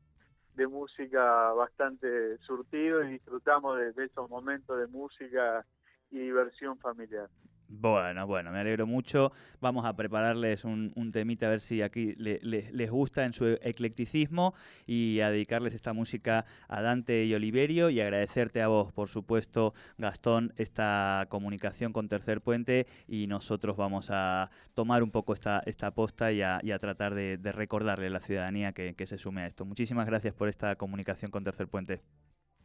de 0.54 0.66
música 0.66 1.52
bastante 1.52 2.38
surtido 2.38 3.02
y 3.04 3.12
disfrutamos 3.12 3.78
de 3.78 4.04
esos 4.04 4.28
momentos 4.28 4.78
de 4.78 4.86
música 4.86 5.64
y 6.12 6.18
diversión 6.18 6.78
familiar. 6.78 7.28
Bueno, 7.74 8.26
bueno, 8.26 8.52
me 8.52 8.60
alegro 8.60 8.86
mucho. 8.86 9.32
Vamos 9.60 9.86
a 9.86 9.96
prepararles 9.96 10.64
un, 10.64 10.92
temita 11.10 11.46
a 11.46 11.50
ver 11.50 11.60
si 11.60 11.80
aquí 11.80 12.14
les 12.16 12.90
gusta 12.90 13.24
en 13.24 13.32
su 13.32 13.46
eclecticismo 13.46 14.54
y 14.86 15.20
a 15.20 15.30
dedicarles 15.30 15.72
esta 15.72 15.94
música 15.94 16.44
a 16.68 16.82
Dante 16.82 17.24
y 17.24 17.34
Oliverio 17.34 17.88
y 17.88 18.00
agradecerte 18.00 18.60
a 18.60 18.68
vos, 18.68 18.92
por 18.92 19.08
supuesto, 19.08 19.72
Gastón, 19.96 20.52
esta 20.56 21.26
comunicación 21.30 21.94
con 21.94 22.08
Tercer 22.08 22.42
Puente 22.42 22.86
y 23.08 23.26
nosotros 23.26 23.76
vamos 23.78 24.10
a 24.10 24.50
tomar 24.74 25.02
un 25.02 25.10
poco 25.10 25.32
esta, 25.32 25.62
esta 25.64 25.92
posta 25.92 26.30
y 26.30 26.42
a, 26.42 26.60
tratar 26.78 27.14
de, 27.14 27.38
recordarle 27.52 28.08
a 28.08 28.10
la 28.10 28.20
ciudadanía 28.20 28.72
que, 28.72 29.06
se 29.06 29.16
sume 29.16 29.42
a 29.42 29.46
esto. 29.46 29.64
Muchísimas 29.64 30.06
gracias 30.06 30.34
por 30.34 30.48
esta 30.48 30.76
comunicación 30.76 31.30
con 31.30 31.42
Tercer 31.42 31.68
Puente. 31.68 32.02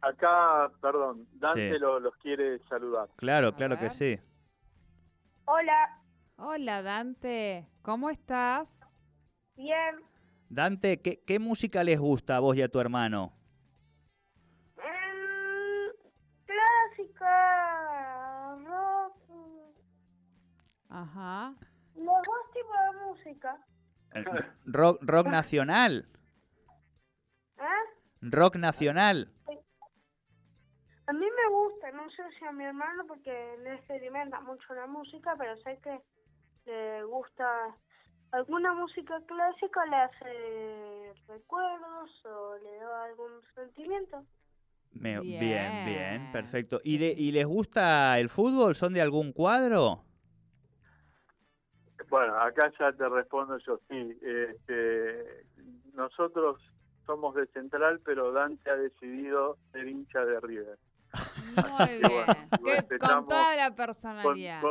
Acá, 0.00 0.70
perdón, 0.80 1.26
Dante 1.32 1.76
los 1.78 2.16
quiere 2.16 2.58
saludar. 2.68 3.08
Claro, 3.16 3.54
claro 3.54 3.78
que 3.78 3.90
sí. 3.90 4.18
Hola. 5.44 6.00
Hola, 6.36 6.82
Dante. 6.82 7.68
¿Cómo 7.82 8.08
estás? 8.10 8.68
Bien. 9.56 9.96
Dante, 10.48 11.02
¿qué, 11.02 11.20
qué 11.26 11.40
música 11.40 11.82
les 11.82 11.98
gusta 11.98 12.36
a 12.36 12.40
vos 12.40 12.56
y 12.56 12.62
a 12.62 12.68
tu 12.68 12.78
hermano? 12.78 13.32
Mm, 14.76 15.90
clásica, 16.46 18.54
rock. 18.64 19.16
Ajá. 20.88 21.54
Los 21.96 22.06
dos 22.06 22.52
tipos 22.52 22.76
de 22.92 23.00
música. 23.04 23.58
Eh, 24.14 24.24
rock, 24.64 25.00
rock 25.02 25.26
nacional. 25.26 26.08
¿Eh? 27.58 27.64
Rock 28.20 28.56
nacional. 28.56 29.32
No 32.08 32.14
sé 32.14 32.38
si 32.38 32.44
a 32.46 32.52
mi 32.52 32.64
hermano 32.64 33.04
porque 33.06 33.30
no 33.62 33.72
experimenta 33.72 34.40
mucho 34.40 34.72
la 34.74 34.86
música, 34.86 35.34
pero 35.38 35.56
sé 35.58 35.78
que 35.82 36.00
le 36.64 37.04
gusta 37.04 37.44
alguna 38.32 38.72
música 38.72 39.20
clásica, 39.26 39.84
le 39.86 39.96
hace 39.96 41.12
recuerdos 41.28 42.10
o 42.24 42.56
le 42.62 42.78
da 42.78 43.04
algún 43.04 43.32
sentimiento. 43.54 44.24
bien. 44.92 45.20
bien, 45.20 46.32
perfecto. 46.32 46.80
¿Y, 46.82 47.02
¿Y 47.04 47.32
les 47.32 47.46
gusta 47.46 48.18
el 48.18 48.30
fútbol? 48.30 48.74
¿Son 48.74 48.94
de 48.94 49.02
algún 49.02 49.32
cuadro? 49.32 50.04
Bueno, 52.08 52.40
acá 52.40 52.72
ya 52.78 52.90
te 52.92 53.06
respondo 53.06 53.58
yo, 53.58 53.78
sí. 53.90 54.18
Este, 54.22 55.44
nosotros 55.92 56.58
somos 57.04 57.34
de 57.34 57.46
Central, 57.48 58.00
pero 58.02 58.32
Dante 58.32 58.70
ha 58.70 58.76
decidido 58.76 59.58
ser 59.72 59.88
hincha 59.88 60.24
de 60.24 60.40
River. 60.40 60.78
Muy 61.56 61.98
bien. 62.08 62.86
con 63.00 63.28
toda 63.28 63.56
la 63.56 63.74
personalidad. 63.74 64.62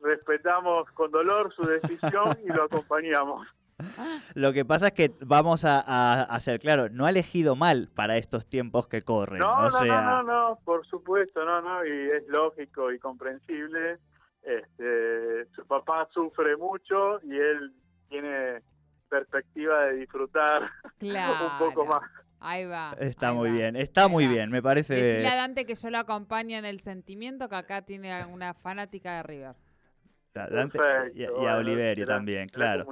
respetamos 0.00 0.90
con 0.92 1.10
dolor 1.10 1.52
su 1.54 1.62
decisión 1.62 2.38
y 2.44 2.48
lo 2.48 2.64
acompañamos. 2.64 3.46
Lo 4.34 4.52
que 4.52 4.64
pasa 4.64 4.88
es 4.88 4.92
que 4.92 5.12
vamos 5.20 5.64
a, 5.64 6.22
hacer 6.24 6.58
claro, 6.58 6.88
no 6.88 7.06
ha 7.06 7.10
elegido 7.10 7.54
mal 7.54 7.88
para 7.94 8.16
estos 8.16 8.48
tiempos 8.48 8.88
que 8.88 9.02
corren. 9.02 9.38
No, 9.38 9.70
no, 9.70 9.84
no, 9.84 10.22
no, 10.22 10.58
por 10.64 10.86
supuesto, 10.86 11.44
no, 11.44 11.62
no, 11.62 11.84
y 11.84 12.10
es 12.10 12.26
lógico 12.26 12.92
y 12.92 12.98
comprensible. 12.98 13.98
Este, 14.42 15.46
su 15.54 15.66
papá 15.66 16.08
sufre 16.12 16.56
mucho 16.56 17.20
y 17.22 17.36
él 17.36 17.72
tiene 18.08 18.62
perspectiva 19.08 19.86
de 19.86 19.94
disfrutar 19.94 20.70
un 21.00 21.58
poco 21.58 21.86
más. 21.86 22.02
Ahí 22.40 22.64
va. 22.66 22.96
Está 23.00 23.32
muy 23.32 23.50
bien, 23.50 23.76
está 23.76 24.08
muy 24.08 24.26
bien, 24.26 24.50
me 24.50 24.62
parece. 24.62 24.94
Decirle 24.94 25.28
a 25.28 25.36
Dante 25.36 25.66
que 25.66 25.74
yo 25.74 25.90
lo 25.90 25.98
acompaño 25.98 26.56
en 26.56 26.64
el 26.64 26.80
sentimiento, 26.80 27.48
que 27.48 27.56
acá 27.56 27.82
tiene 27.82 28.24
una 28.26 28.54
fanática 28.54 29.16
de 29.16 29.22
River 29.24 29.54
y, 31.14 31.46
a 31.46 31.56
Oliverio 31.56 32.06
también, 32.06 32.48
claro. 32.48 32.86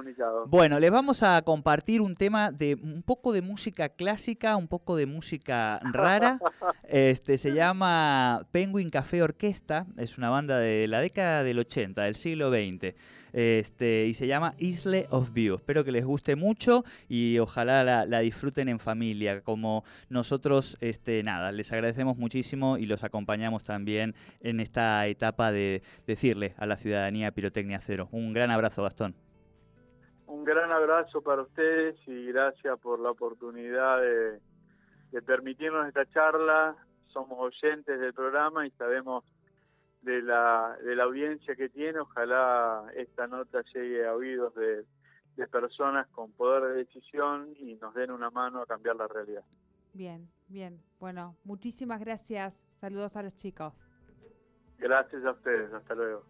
Bueno, 0.47 0.79
les 0.79 0.91
vamos 0.91 1.23
a 1.23 1.41
compartir 1.43 2.01
un 2.01 2.15
tema 2.15 2.51
de 2.51 2.75
un 2.75 3.03
poco 3.03 3.31
de 3.31 3.41
música 3.41 3.89
clásica, 3.89 4.55
un 4.57 4.67
poco 4.67 4.95
de 4.95 5.05
música 5.05 5.79
rara. 5.93 6.39
este 6.83 7.37
se 7.37 7.53
llama 7.53 8.45
Penguin 8.51 8.89
Café 8.89 9.21
Orquesta, 9.21 9.85
es 9.97 10.17
una 10.17 10.29
banda 10.29 10.57
de 10.59 10.87
la 10.87 11.01
década 11.01 11.43
del 11.43 11.59
80, 11.59 12.03
del 12.03 12.15
siglo 12.15 12.49
XX. 12.49 12.95
Este, 13.33 14.05
y 14.05 14.13
se 14.13 14.27
llama 14.27 14.53
Isle 14.57 15.07
of 15.09 15.33
View. 15.33 15.55
Espero 15.55 15.83
que 15.83 15.91
les 15.91 16.05
guste 16.05 16.35
mucho 16.35 16.83
y 17.07 17.39
ojalá 17.39 17.83
la, 18.05 18.19
disfruten 18.19 18.69
en 18.69 18.79
familia. 18.79 19.41
Como 19.41 19.83
nosotros, 20.09 20.77
este, 20.81 21.23
nada, 21.23 21.51
les 21.51 21.71
agradecemos 21.71 22.17
muchísimo 22.17 22.77
y 22.77 22.85
los 22.85 23.03
acompañamos 23.03 23.63
también 23.63 24.15
en 24.41 24.59
esta 24.59 25.05
etapa 25.07 25.51
de 25.51 25.81
decirle 26.05 26.53
a 26.57 26.65
la 26.65 26.75
ciudadanía 26.75 27.31
Pirotecnia 27.31 27.79
Cero. 27.79 28.07
Un 28.11 28.33
gran 28.33 28.51
abrazo, 28.51 28.83
Gastón. 28.83 29.15
Un 30.25 30.43
gran 30.43 30.71
abrazo 30.71 31.21
para 31.21 31.43
ustedes 31.43 31.95
y 32.05 32.27
gracias 32.27 32.77
por 32.79 32.99
la 32.99 33.11
oportunidad 33.11 34.01
de, 34.01 34.39
de 35.11 35.21
permitirnos 35.21 35.87
esta 35.87 36.05
charla. 36.07 36.75
Somos 37.07 37.39
oyentes 37.39 37.99
del 37.99 38.13
programa 38.13 38.67
y 38.67 38.71
sabemos 38.71 39.23
de 40.01 40.21
la, 40.21 40.77
de 40.83 40.95
la 40.95 41.03
audiencia 41.03 41.55
que 41.55 41.69
tiene, 41.69 41.99
ojalá 41.99 42.85
esta 42.95 43.27
nota 43.27 43.63
llegue 43.73 44.07
a 44.07 44.13
oídos 44.13 44.53
de, 44.55 44.85
de 45.35 45.47
personas 45.47 46.07
con 46.07 46.31
poder 46.31 46.73
de 46.73 46.83
decisión 46.85 47.53
y 47.57 47.75
nos 47.75 47.93
den 47.93 48.11
una 48.11 48.29
mano 48.29 48.61
a 48.61 48.65
cambiar 48.65 48.95
la 48.95 49.07
realidad. 49.07 49.43
Bien, 49.93 50.29
bien. 50.47 50.79
Bueno, 50.99 51.35
muchísimas 51.43 51.99
gracias. 51.99 52.53
Saludos 52.79 53.15
a 53.15 53.23
los 53.23 53.35
chicos. 53.35 53.73
Gracias 54.77 55.25
a 55.25 55.31
ustedes. 55.31 55.73
Hasta 55.73 55.95
luego. 55.95 56.23